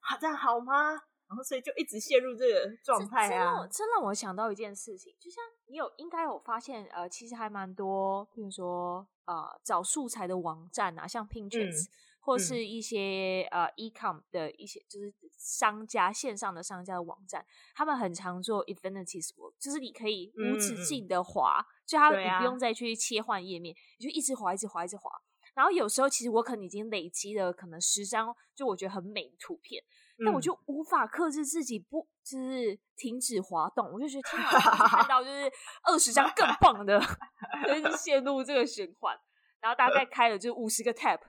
[0.00, 1.02] 啊这样好吗？
[1.28, 3.66] 然后，所以就一直陷入这个状态啊！
[3.70, 11.88] 这让我想到一件事情，就像你有应该有发现，呃，其实还蛮多，比如说呃，找素材的网站啊，像 Pinterest、嗯、
[12.20, 25.10] 或是一些、嗯、呃 Ecom 的一些就是商家线上的商家的网站，他们很常做 Infinity Scroll，就是你可以无止境的滑，嗯、就他你不用再去切换页面，啊、你就一直滑，一直滑，一直滑。
[25.54, 29.84] 然后有时候其实我可能已经累积了可能十张，就我觉得很美的图片。
[30.24, 35.50] 但我就无法克制自己不就是停止滑动，我就觉得天哪，看到就是
[35.84, 37.00] 二十张更棒的，
[37.66, 39.16] 就是陷入这个循环，
[39.60, 41.20] 然后大概 开了就五十个 tap，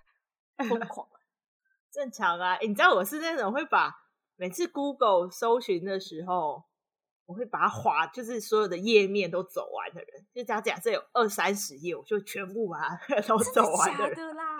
[0.67, 1.07] 疯狂。
[1.91, 3.91] 正常啊，你知道我是那种会把
[4.35, 6.63] 每次 Google 搜寻的时候，
[7.25, 10.25] 我会把它滑，就是所有的页面都走完的人。
[10.33, 14.15] 就假假设有二三十页，我就全部把它都走完的人。
[14.15, 14.57] 真的啦，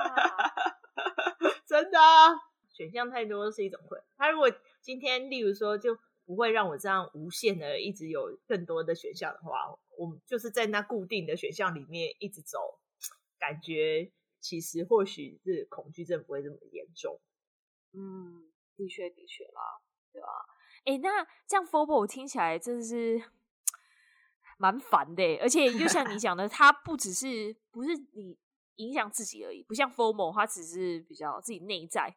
[1.65, 2.48] 真的啊。
[2.79, 4.01] 选项太多是一种困。
[4.15, 12.79] 他如果今天，例如说，就不会让我这样无限的一直有更多的选项的话，我们就是在那固定的选项里面一直走，
[13.37, 17.19] 感觉其实或许是恐惧症不会这么严重。
[17.91, 19.81] 嗯，的确的确啦，
[20.13, 20.27] 对吧？
[20.85, 23.21] 哎，那这样 FOBO 我听起来真的是
[24.57, 28.37] 蛮烦的，而且就像你讲的，它不只是不是你
[28.77, 32.15] 影响自己而已，不像 FOMO，它只是比较自己内在。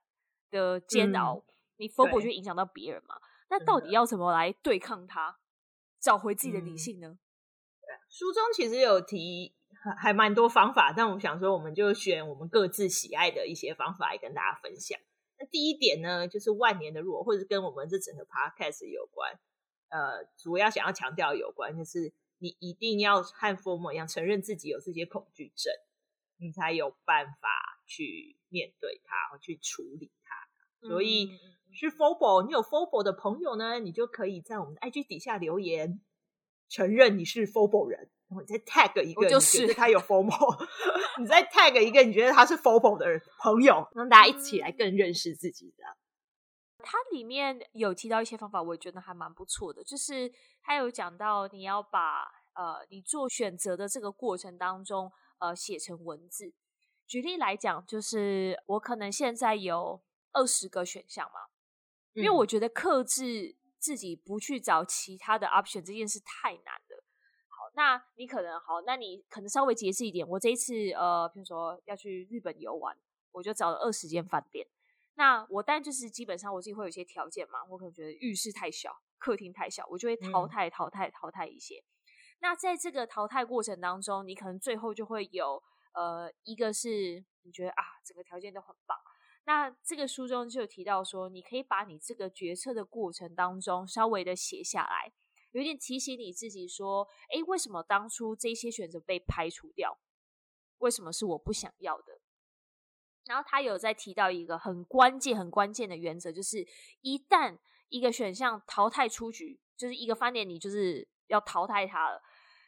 [0.53, 3.17] 的煎熬，嗯、你 FOBO 就影响到别人嘛？
[3.51, 5.39] 那到底要怎么来对抗它，
[5.99, 7.19] 找回自己的理性呢？
[7.81, 9.55] 对，书中其实有提
[9.99, 14.99] 还蛮多方法，但我想说，我们就选我们各自喜爱的一些方法来跟大家分享。
[15.39, 19.33] 那第一点呢，就是万年的弱，或者跟我们这整个 podcast 有关。
[19.89, 25.73] 呃，主要想要强调有关，就是你一定要和 FOMO 一样，承认自己有这些恐惧症，
[26.39, 27.49] 你才有办法
[27.87, 30.11] 去面对它，去处理。
[30.83, 31.31] 所以
[31.73, 36.01] 是 FOBO，你有 FOBO 的朋友呢，你就可以在我们的 IG 底下留言，
[36.69, 40.67] 承认你是 FOBO 人，然后你再 tag 一个，就是你觉得他有 FOBO，
[41.21, 45.85] 你再 tag 一个你觉得他是 FOBO 的人朋友， 让大家一起来更认识自己的。
[46.85, 56.53] 它里面有提到一些方法，我也觉得还蛮不错的，就是他有讲到你要把呃你做选择的这个过程当中呃写成文字。
[57.07, 60.03] 举例来讲，就是我可能现在有。
[60.33, 61.41] 二十个选项嘛，
[62.15, 67.05] 因为我觉得克制自己不去找其他的 option 这件事太难了。
[67.49, 70.27] 好，那你可能好，那你可能稍微节制一点。
[70.27, 72.97] 我这一次呃，比如说要去日本游玩，
[73.33, 74.67] 我就找了二十间饭店。
[75.15, 81.85] 那我当然就是基本上我自己会有一些条件嘛，我可能觉得浴室太小，客厅太小，我就会淘汰、淘汰、淘汰一些。
[82.41, 88.99] 那在这个淘汰过程当中，你可能最后就会有呃，一个是你觉得啊，整个条件都很棒。
[89.45, 95.13] 那这个书中就有提到说，你可以把你这个决策的过程当中稍微的写下来，
[95.51, 99.99] 有点提醒你自己说，诶，为什么当初这些选择被排除掉？
[100.79, 102.21] 为什么是我不想要的？
[103.27, 106.67] 然后他有在提到一个很关键、很关键的原则，就是
[107.01, 112.23] 一旦一个选项淘汰出局，就是一个饭店，你就是要淘汰它了。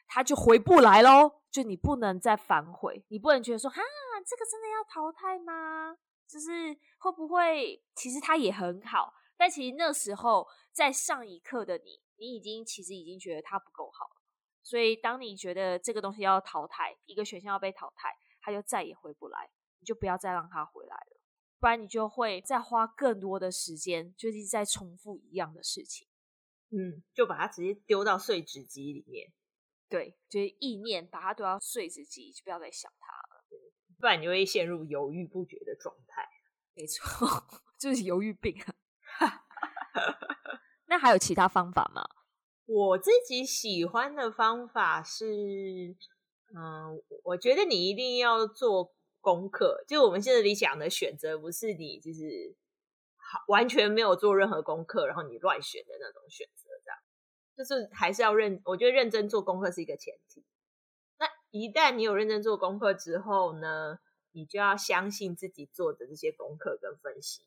[0.06, 3.80] 他就回不来喽，就你不能再反悔，你不能觉得说哈，
[4.26, 5.96] 这个真的要淘汰吗？
[6.26, 14.22] 就是会不会其实他也很好，但其实那时候在上一刻的你，你已经其实已经觉得他不够好了。
[14.62, 18.08] 所以当你觉得这个东西要淘汰，一个选项要被淘汰，
[18.40, 21.20] 他就再也回不来，你就不要再让他回来了，
[21.60, 26.08] 不然你就会再花更多的时间，就是在重复一样的事情。
[26.70, 29.30] 嗯，就把它直接丢到碎纸机里面。
[29.86, 33.33] 对，就是意念，把它丢到碎纸机，就不要再想它了，
[34.04, 36.28] 不然你会陷入犹豫不决的状态。
[36.76, 37.26] 没错，
[37.80, 39.40] 就是犹豫病啊。
[40.88, 42.04] 那还有其他方法吗？
[42.66, 45.96] 我自己喜欢的方法是，
[46.54, 49.82] 嗯，我觉得你一定要做功课。
[49.88, 52.54] 就我们现在里讲的选择，不是你就是
[53.48, 56.68] 完全没有做任何功课，然后你乱选的那种选择。
[56.84, 56.98] 这样
[57.56, 60.44] 就是还是要认，我觉得认真做功课是一个前提。
[61.54, 64.00] 那一旦你有认真做功课之后呢，
[64.32, 67.46] 你就要相信自己做的这些功课跟分析，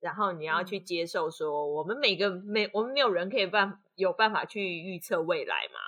[0.00, 5.78] 然后你要去接受说，我们每个每我们没有人可以办有办法去预测未来嘛。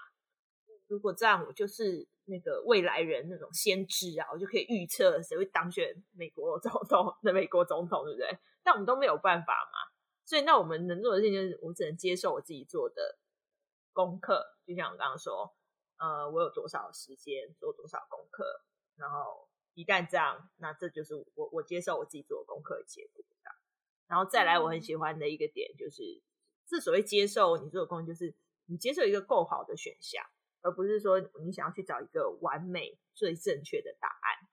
[0.88, 8.38] 如果这样，我就是那个未来人那种先知啊，我就可以预测谁会当选美国总统的美国总统，对不对？
[8.62, 9.90] 但我们都没有办法嘛。
[10.24, 13.16] 所以，那我们能做的事情就是，我只能接受我自己做的
[13.92, 14.44] 功课。
[14.66, 15.54] 就像我刚刚说，
[15.98, 18.44] 呃，我有多少时间做多少功课，
[18.96, 23.24] 然后一旦这样，那这就是我我接受我自己做的功课的结果。
[24.08, 26.22] 然后再来，我很喜欢的一个点就是，
[26.64, 28.32] 之所谓接受你做的功课，就是
[28.66, 30.24] 你接受一个够好的选项，
[30.60, 34.48] 而不是说你想要去找一个完美最正确的答案。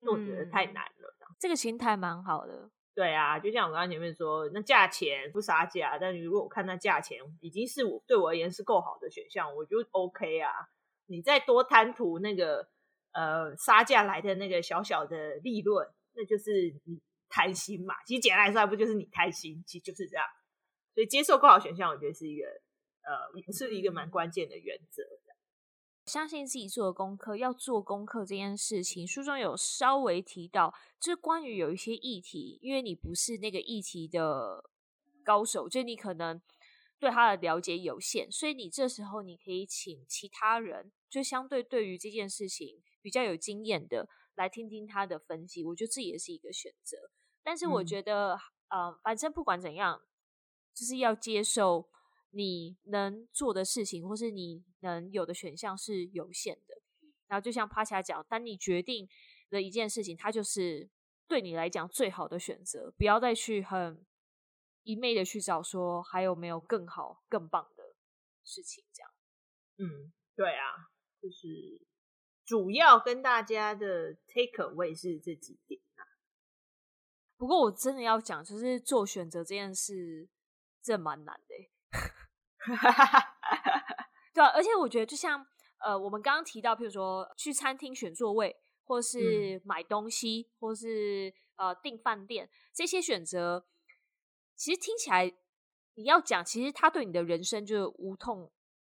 [0.00, 1.16] 那我觉得太难了。
[1.20, 2.68] 嗯，这个心态蛮好的。
[2.98, 10.50] 对啊，就像我刚刚前面说，那价钱不杀价，但如果我看那价钱已经是我对我而言是够好的选项，我就 OK 啊。
[11.06, 12.68] 你再多贪图那个
[13.12, 17.94] 呃杀价来的那个小小的利润，那就是你贪心嘛。
[18.04, 19.62] 其实简单来说，还不就是你贪心？
[19.64, 20.26] 其实就是这样。
[20.92, 25.04] 所以接受够好选项，我觉得是一个呃，也是一个蛮关键的原则。
[26.08, 34.64] 相信自己做的功课，要做功课这件事情，书中有稍微提到，就是关于有一些议题，因为你不是那个议题的
[35.22, 36.40] 高手，就你可能
[36.98, 47.10] 对他的了解有限，所以你这时候你可以请其他人，就相对对于这件事情比较有经验的来听听他的分析，我觉得这也是一个选择。
[47.44, 50.00] 但是我觉得，嗯、呃，反正不管怎样，
[50.74, 51.88] 就是要接受。
[52.38, 56.80] 你能做的事情，或是你能有的选项是有限的。
[57.26, 59.08] 然后就像帕恰讲，当你决定
[59.50, 60.88] 了一件事情，它就是
[61.26, 62.94] 对你来讲最好的选择。
[62.96, 64.06] 不要再去很
[64.84, 67.96] 一昧的去找说还有没有更好、更棒的
[68.44, 68.84] 事情。
[68.92, 69.10] 这样，
[69.78, 70.88] 嗯，对啊，
[71.20, 71.82] 就是
[72.46, 76.06] 主要跟大家的 take away 是这几点啊。
[77.36, 80.28] 不过我真的要讲，就是做选择这件事，
[80.80, 81.70] 这蛮难的欸。
[84.34, 85.46] 对啊，而且我觉得，就像
[85.78, 93.66] 呃，我们刚刚提到，譬如说去餐厅选座位，或是买东西，或是呃订饭店，这些选择，
[94.54, 95.34] 其实听起来
[95.94, 98.50] 你要讲，其实它对你的人生就无痛、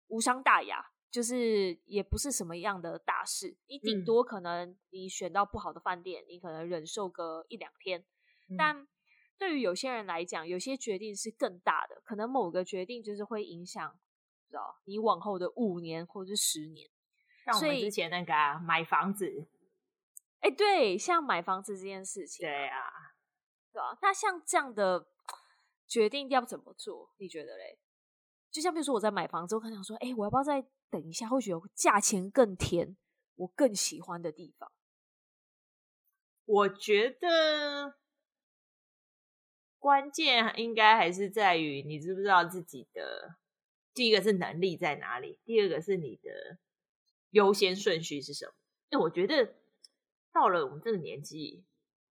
[0.09, 3.57] 无伤大雅，就是也不是什么样的大事。
[3.67, 8.05] 你顶多可能你选到不好的饭店，你可能忍受个一两天，
[8.59, 8.87] 但。
[9.41, 13.99] 对于有些人来讲，有些决定是更大的，可能某个决定就是会影响，
[14.47, 16.91] 知道你往后的五年或者是十年。
[17.47, 19.49] 像我们之前那个、啊、买房子，
[20.41, 22.77] 哎，对，像买房子这件事情，对啊，
[23.73, 23.97] 对啊。
[24.03, 25.07] 那像这样的
[25.87, 27.11] 决定要怎么做？
[27.17, 27.79] 你觉得嘞？
[28.51, 31.27] 就像比如说我在买房子，我可能想说，哎，我要不要再等一下？
[31.27, 32.95] 或许有价钱更甜，
[33.37, 34.71] 我更喜欢的地方。
[36.45, 37.97] 我觉得。
[39.81, 43.37] 关键应该还是在于你知不知道自己的，
[43.95, 46.59] 第一个是能力在哪里，第二个是你的
[47.31, 48.53] 优先顺序是什么。
[48.91, 49.55] 那我觉得
[50.33, 51.65] 到了我们这个年纪，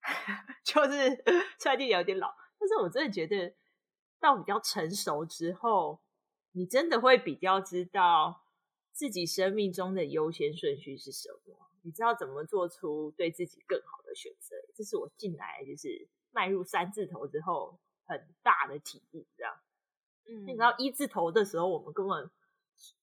[0.65, 1.15] 就是
[1.59, 3.53] 出来听起来有点老，但是我真的觉得
[4.19, 6.01] 到比较成熟之后，
[6.53, 8.43] 你真的会比较知道
[8.91, 14.55] 自己生命中的优先顺序是什么，你知道怎么做出对自己更好的选择。
[14.73, 19.53] 这是我进来就是迈入三字头之后很大的体悟，这样。
[20.27, 22.29] 嗯，你知道一字头的时候，我们根本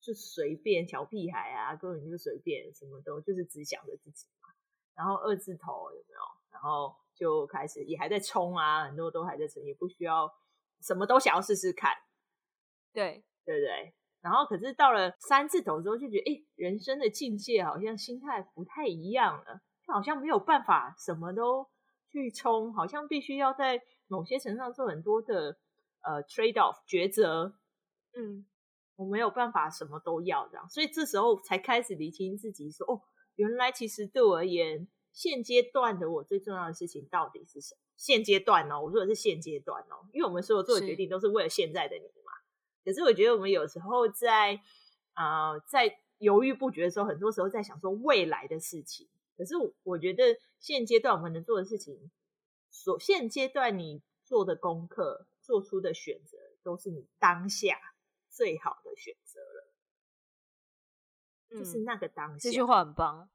[0.01, 4.49] 就随便小屁孩啊，根本就随便什么都就是只想着自己嘛。
[4.95, 6.19] 然后二字头有没有？
[6.51, 10.29] 然后就开始也还在冲啊，很多都还在冲，也不需要
[10.81, 11.93] 什么都想要试试看，
[12.91, 13.93] 对对不对？
[14.21, 21.69] 然后可是到了三字头之后，就觉得哎，人生的境界好像心态不太一样了，就好像没有办法什么都
[22.11, 25.57] 去冲，好像必须要在某些程度上做很多的
[26.01, 27.53] 呃 trade off 抉择，
[28.15, 28.45] 嗯，
[28.95, 33.01] 我没有办法什么都要这样，所以这时候才开始理清自己说，哦，
[33.35, 34.87] 原来其实对我而言。
[35.11, 37.81] 现阶段的我最重要的事情到底是什么？
[37.97, 42.31] 现阶段哦，我说的是现阶段哦，因为我们所有做的决定都是为了现在的你嘛。
[42.85, 44.61] 可是我觉得我们有时候在
[45.13, 49.09] 啊、呃，在犹豫不决的时候，很多时候在想说未来的事情。
[49.39, 52.11] 可是我觉得现阶段我们能做的事情，
[52.69, 57.79] 所现阶段你做的功课、做出的选择，都是你当下
[58.27, 59.73] 最好的选择了。
[61.51, 63.29] 嗯，就是那个当下，这句话很棒。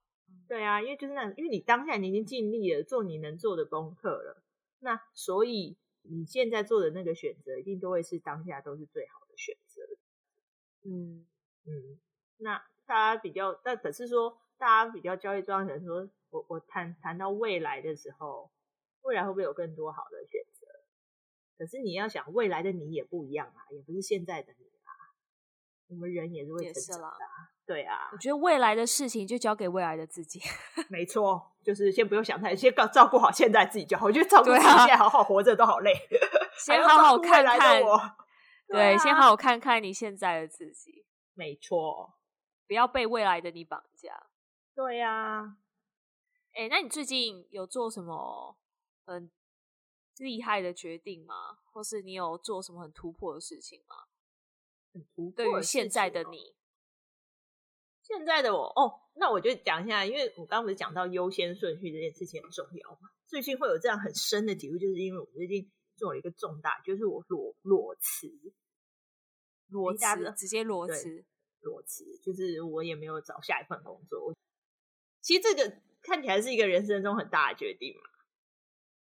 [0.47, 4.43] 对啊，因为就是那，因为你当下你已经尽力了，做你能做的功课了，
[4.81, 9.83] 那所以你现在做的那个选择，一定都会是当下都是最好的选择。
[10.83, 11.27] 嗯
[11.65, 11.99] 嗯，
[12.37, 18.51] 那大家比较，但可是说大家比较焦虑状态，可能说我我谈谈到未来的时候，
[19.03, 20.67] 未来会不会有更多好的选择？
[21.59, 25.13] 可是你要想，未来的你也不一样啊，也不是现在的你啊，
[25.89, 27.53] 我们人也是会成长的啊。
[27.67, 30.41] 对啊，我觉得未来的事情就交给未来的自己。
[30.89, 34.07] 没错，就是先不用想太，先照照顾好现在自己就好。
[34.07, 35.93] 我觉得照顾自己现在好好活着都好累，
[36.57, 38.01] 先好好看看我。
[38.69, 41.05] 对，先好好看看你现在的自己。
[41.35, 42.15] 没错，
[42.67, 44.29] 不要被未来的你绑架。
[44.75, 45.57] 对呀，
[46.53, 48.57] 哎，那你最近有做什么
[49.05, 49.31] 很
[50.19, 51.59] 厉害的决定吗？
[51.73, 53.97] 或是你有做什么很突破的事情吗？
[54.93, 56.57] 很突破，对于现在的你。
[58.03, 63.11] 现在的我哦，那我就讲一下，因为我刚刚不是讲到优先顺序这件事情很重要嘛。
[63.27, 68.29] 最近会有这样很深的体会，就是因为我最近做了一个重大，就是我裸裸辞，
[69.69, 71.25] 裸辞直接裸辞，
[71.61, 74.35] 裸辞就是我也没有找下一份工作。
[75.25, 78.03] 其实这个看起来是一个人生中很大的决定嘛。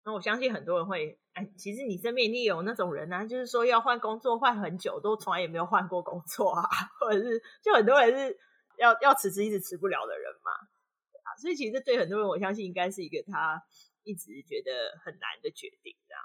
[0.04, 6.68] 那我相信很多人会，哎，其实你身边一定有那种人啊，就是说要换工作换很久，都从来也没有换过工作啊，
[7.00, 8.38] 或者是就很多人是。
[8.78, 13.60] 要要辞职一直辞不了的人嘛，啊，所以其实对很多人，我相信应该是一个他
[14.04, 16.22] 一直觉得很难的决定，这样。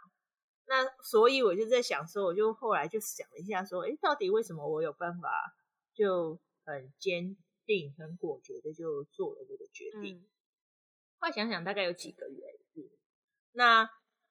[0.68, 5.32] 那所以我就在想说，我就后来就想了一下，说，诶，到底为什么我有办法
[5.96, 7.36] 就很坚
[7.66, 10.26] 定、很果决的就做了这个决定？
[11.20, 12.40] 后来想想，大概有几个原
[12.74, 12.90] 因。
[13.52, 13.90] 那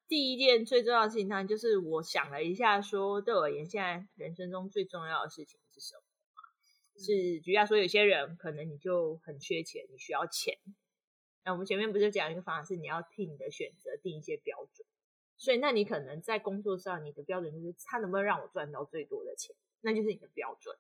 [0.09, 6.03] 第一件最重要的事情，当然就是我想了一下，说对我而言，现在人生中最重要的事情是什么？
[6.99, 10.59] 是，举下说，有些人可能你就很缺钱，你需要钱。
[11.45, 14.87] 那我们前面不是讲一个方法，是你要替你的选择定一些标准。
[15.39, 20.77] 所以，那你可能在工作上，你的标准就是他能不能让我赚到最多的钱，那就是你的标准。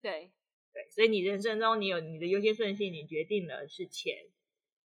[0.00, 0.32] 对
[0.76, 4.26] 对，所以你人生中你有你的优先顺序，你决定了是钱，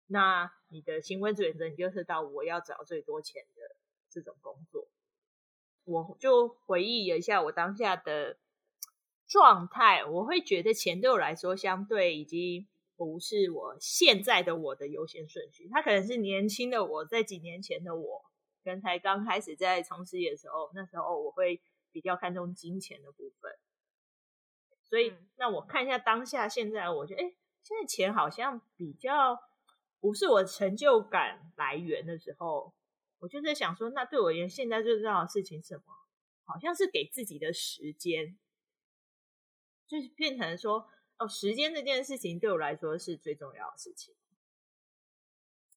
[0.06, 3.76] 那你的行为准则你就是到我要找最多钱的
[4.08, 4.88] 这种工作。
[5.84, 8.38] 我就回忆了一下我当下的。
[9.26, 15.66] 状态，我会觉得钱对我来说相对已经不是我现在的我的优先顺序。
[15.72, 18.22] 他可能是年轻的我在几年前的我，
[18.62, 23.50] 跟才刚开始在从事业的时候，那时候我会比较看重金钱的部分。
[24.94, 27.34] 所以，那我看一下当下现在，我觉得，哎，
[27.64, 29.36] 现在钱好像比较
[29.98, 32.72] 不是我成就感来源的时候，
[33.18, 35.82] 我就在想说，那对我而言，现在最重要的事情是什么？
[36.44, 38.38] 好像是给自己的时间。
[39.88, 40.88] 就是变成说，
[41.18, 44.14] 哦，时间这件事情对我来说是最重要的事情。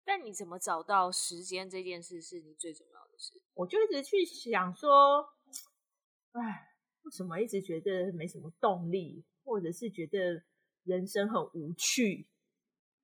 [0.06, 3.42] 但你怎么找到时间这件事是你最重要的事？
[3.56, 5.34] 我就一直去想说，
[6.34, 6.77] 哎，
[7.08, 10.44] 为什么一直觉得没什么动力，或者是觉得
[10.84, 12.28] 人生很无趣，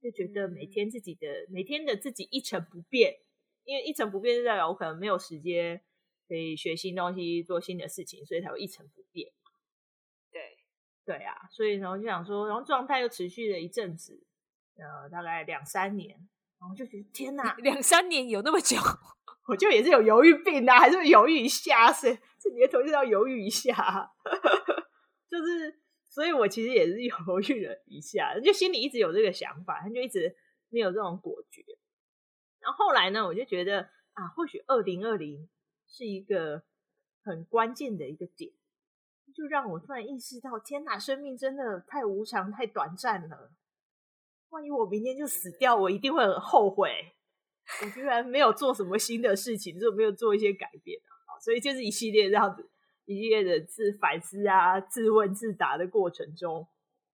[0.01, 3.21] 就觉得每天自己的、嗯、每天的自己一成不变，
[3.63, 5.81] 因为一成不变就代表我可能没有时间
[6.27, 9.31] 可以学新东西、做新的事情，所以才会一成不变。
[11.05, 11.15] 对。
[11.15, 14.25] 啊，所以然后就想说，然后状态又持续了一阵子，
[14.75, 16.17] 呃，大概两三年，
[16.59, 18.77] 然然后我就觉得天哪，两三年有那么久，
[19.47, 23.73] 我就也是有犹豫病啊，还是犹豫一下，是这年头就要犹豫一下，
[25.29, 25.79] 就是，
[26.09, 30.35] 所以我其实也是犹豫了一下，就心里一直有这个想法，他就一直
[30.69, 31.61] 没有这种果决。
[32.59, 35.49] 然后后来呢，我就觉得啊，或许二零二零
[35.87, 36.63] 是一个
[37.23, 38.51] 很关键的一个点，
[39.35, 43.51] 就让我突然意识到，天哪，生命真的太无常、太短暂了。
[44.49, 47.12] 万一我明天就死掉，我一定会很后悔。
[47.81, 51.39] 我居然没有做什么新的事情，就没有做一些改变啊！
[51.39, 52.69] 所以就是一系列这样子，
[53.05, 56.67] 一系列的自反思啊、自问自答的过程中，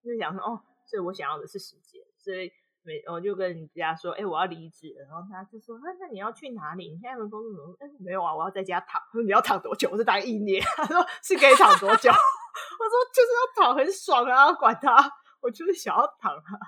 [0.02, 2.50] 就是想说，哦，所以我想要的是时间，所以
[2.82, 3.02] 每。
[3.06, 6.88] 我就跟人家说，哎、我要离职，然后他就说，那那你要去哪里？
[6.88, 7.76] 你现在的工作怎么？
[7.80, 9.00] 哎、欸，没有啊，我要在家躺。
[9.00, 9.88] 他说你要躺多久？
[9.90, 10.62] 我说大概一年。
[10.76, 12.10] 他说是可以躺多久？
[12.10, 16.58] 我说就是要躺，很爽啊，管他，我就是想要躺啊。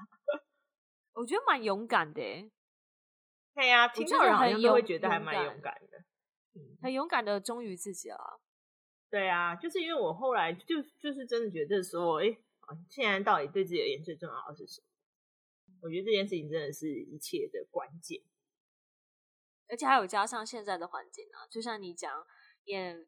[1.14, 2.22] 我觉得蛮勇敢的，
[3.60, 6.02] 对呀、啊，听到人好像都会觉得还蛮勇敢的，
[6.80, 8.18] 很勇敢的忠于自己啊。
[9.10, 12.38] 对啊，就是因为我后来就就是真的觉得说，哎、欸，
[12.88, 14.86] 现在到底对自己而言最重要的是什么？
[15.82, 18.22] 我觉得这件事情真的是一切的关键，
[19.68, 22.24] 而且还有加上现在的环境啊，就像你讲，
[22.64, 23.06] 也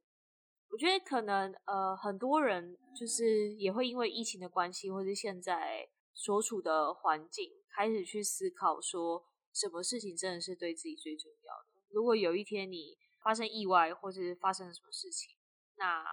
[0.69, 11.83] 我觉得可能呃很多人就是也会因为疫情的关系，或是现在所处的环境，开始去思考说，什么事情真的是对自己最重要的。
[11.91, 15.37] 如果有一天你发生意外，或是发生了什么事情，
[15.77, 16.05] 那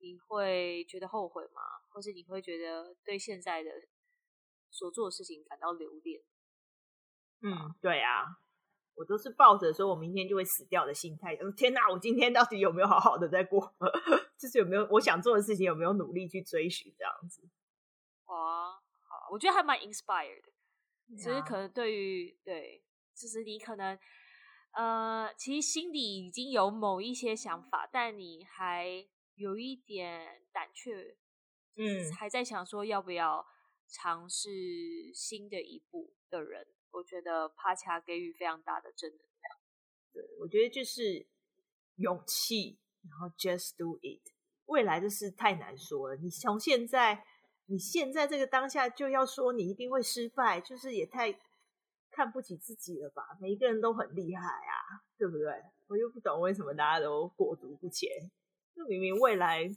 [0.00, 1.62] 你会觉得后悔吗？
[1.90, 3.70] 或是你会觉得对现在的？
[4.70, 6.20] 所做的事情感到留恋。
[7.40, 8.26] 嗯，对啊，
[8.94, 11.34] 我都是抱着说我明天就会死掉的心态。
[11.56, 13.74] 天哪，我今天到底有没有好好的在过？
[14.38, 17.48] 就是有没有我想做的事情，有没有努力去追寻这样子？
[18.26, 20.52] 哇，好，我觉得还蛮 inspired 的。
[21.16, 22.82] 其实可能对于对，
[23.14, 23.98] 就是你可能
[24.72, 31.16] 呃，其实心里已经有某一些想法，但你还有一点胆怯，
[31.76, 33.46] 嗯，还在想说要不要。
[33.90, 34.50] 尝试
[35.14, 39.58] 新的一步的人，我觉得帕恰给予非常大的正能量。
[40.12, 41.26] 对，我觉得就是
[41.96, 42.78] 勇气，
[43.08, 44.20] 然后 just do it。
[44.66, 47.24] 未来的事太难说了，你从现在，
[47.70, 51.38] 你现在这个当下就要说你一定会失败，就是也太
[52.10, 53.22] 看不起自己了吧？
[53.40, 55.52] 每一个人都很厉害啊，对不对？
[55.88, 58.08] 我又不懂为什么大家都裹足不前，
[58.74, 59.70] 就明明未来。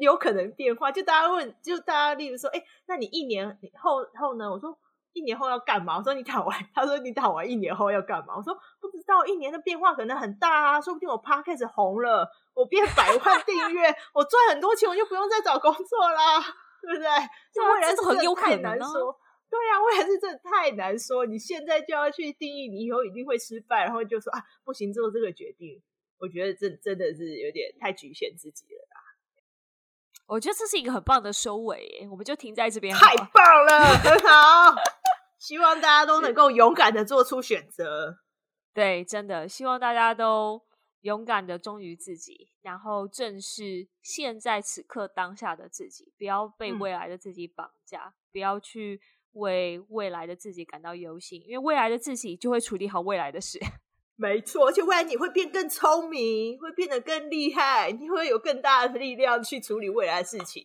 [0.00, 4.50] 有可能变化，就大家问，就大家例如说，哎、欸，那你一年后后呢？
[4.50, 4.78] 我说
[5.14, 5.96] 一年后要干嘛？
[5.96, 8.36] 我说你躺完，他说你躺完一年后要干嘛？
[8.36, 16.38] 我说不知道，一年的变化可能很大啊，说不定我 podcast 红了，我变百万订阅， 我赚很多钱，我就不用再找工作啦，
[16.82, 17.08] 对不对？
[17.52, 19.18] 就未来是很有可能说，
[19.50, 21.26] 对呀、啊，未来是真的太难说。
[21.26, 25.82] 你现在就要去定义，你以后一定会失败，然后就说啊，不行，做这个决定，
[26.18, 28.96] 我觉得这真的是有点太局限自己了啦。
[30.26, 32.94] 我觉得这是一个很棒的收尾，我们就停在这边。
[32.94, 34.74] 太棒了，很 好。
[35.38, 38.18] 希望大家都能够勇敢的做出选择。
[38.74, 40.60] 对，真的希望大家都
[41.02, 49.00] 勇敢的忠于自己，然后正视现在此刻当下的自己，不要被未来的自己绑架，嗯、不要去
[49.32, 53.58] 为未来的自己感到忧心，因为未来的自己就会处理好未来的事。
[54.20, 60.64] 没错，而且未来你会变更聪明，会变得更厉害，你会有更大的力量去处理未来的事情。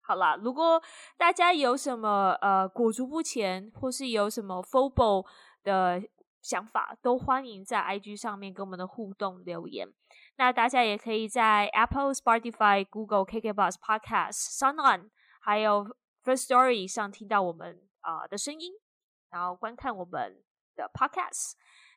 [0.00, 0.82] 好啦，如果
[1.16, 5.24] 大家有什么呃裹足不前，或是有什么 FOBO
[5.62, 6.02] 的
[6.44, 9.88] 想法，都欢迎在 IG 上面跟我们的互动留言。
[10.36, 15.08] 那大家也可以在 Apple、Spotify、Google、KKBOX、Podcast、SoundOn
[15.40, 18.74] 还有 First Story 上听到我们啊、的声音，
[19.30, 20.44] 然后观看我们
[20.76, 21.52] 的 Podcast。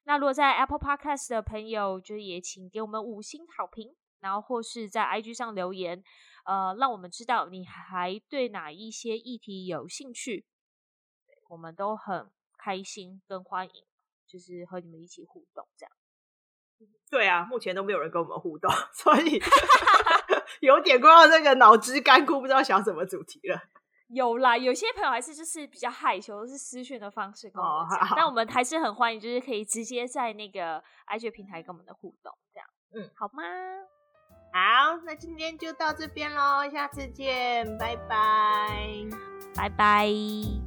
[0.05, 6.01] 那如果在 Apple Podcast 的朋友，就也请给我们五星好评，然后或是在 IG 上留言，
[6.45, 10.45] 呃，让我们知道你还对哪一些议题有兴趣，
[11.49, 13.83] 我们都很开心跟欢迎，
[14.27, 15.91] 就是和你们一起互动这样。
[17.09, 19.41] 对啊，目前都没有人跟我们互动， 所以
[20.61, 23.59] 有点光那个脑汁干枯，不知道想什么主题了。
[24.09, 33.43] 有啦，有些朋友还是就是比较害羞，是私讯的方式跟我们讲，哦、但我们还是很欢迎，就是可以直接在那个 IG 平台跟我们的互动，这样，嗯，好吗？
[34.53, 39.05] 好，那今天就到这边喽，下次见，拜拜，
[39.55, 40.66] 拜拜。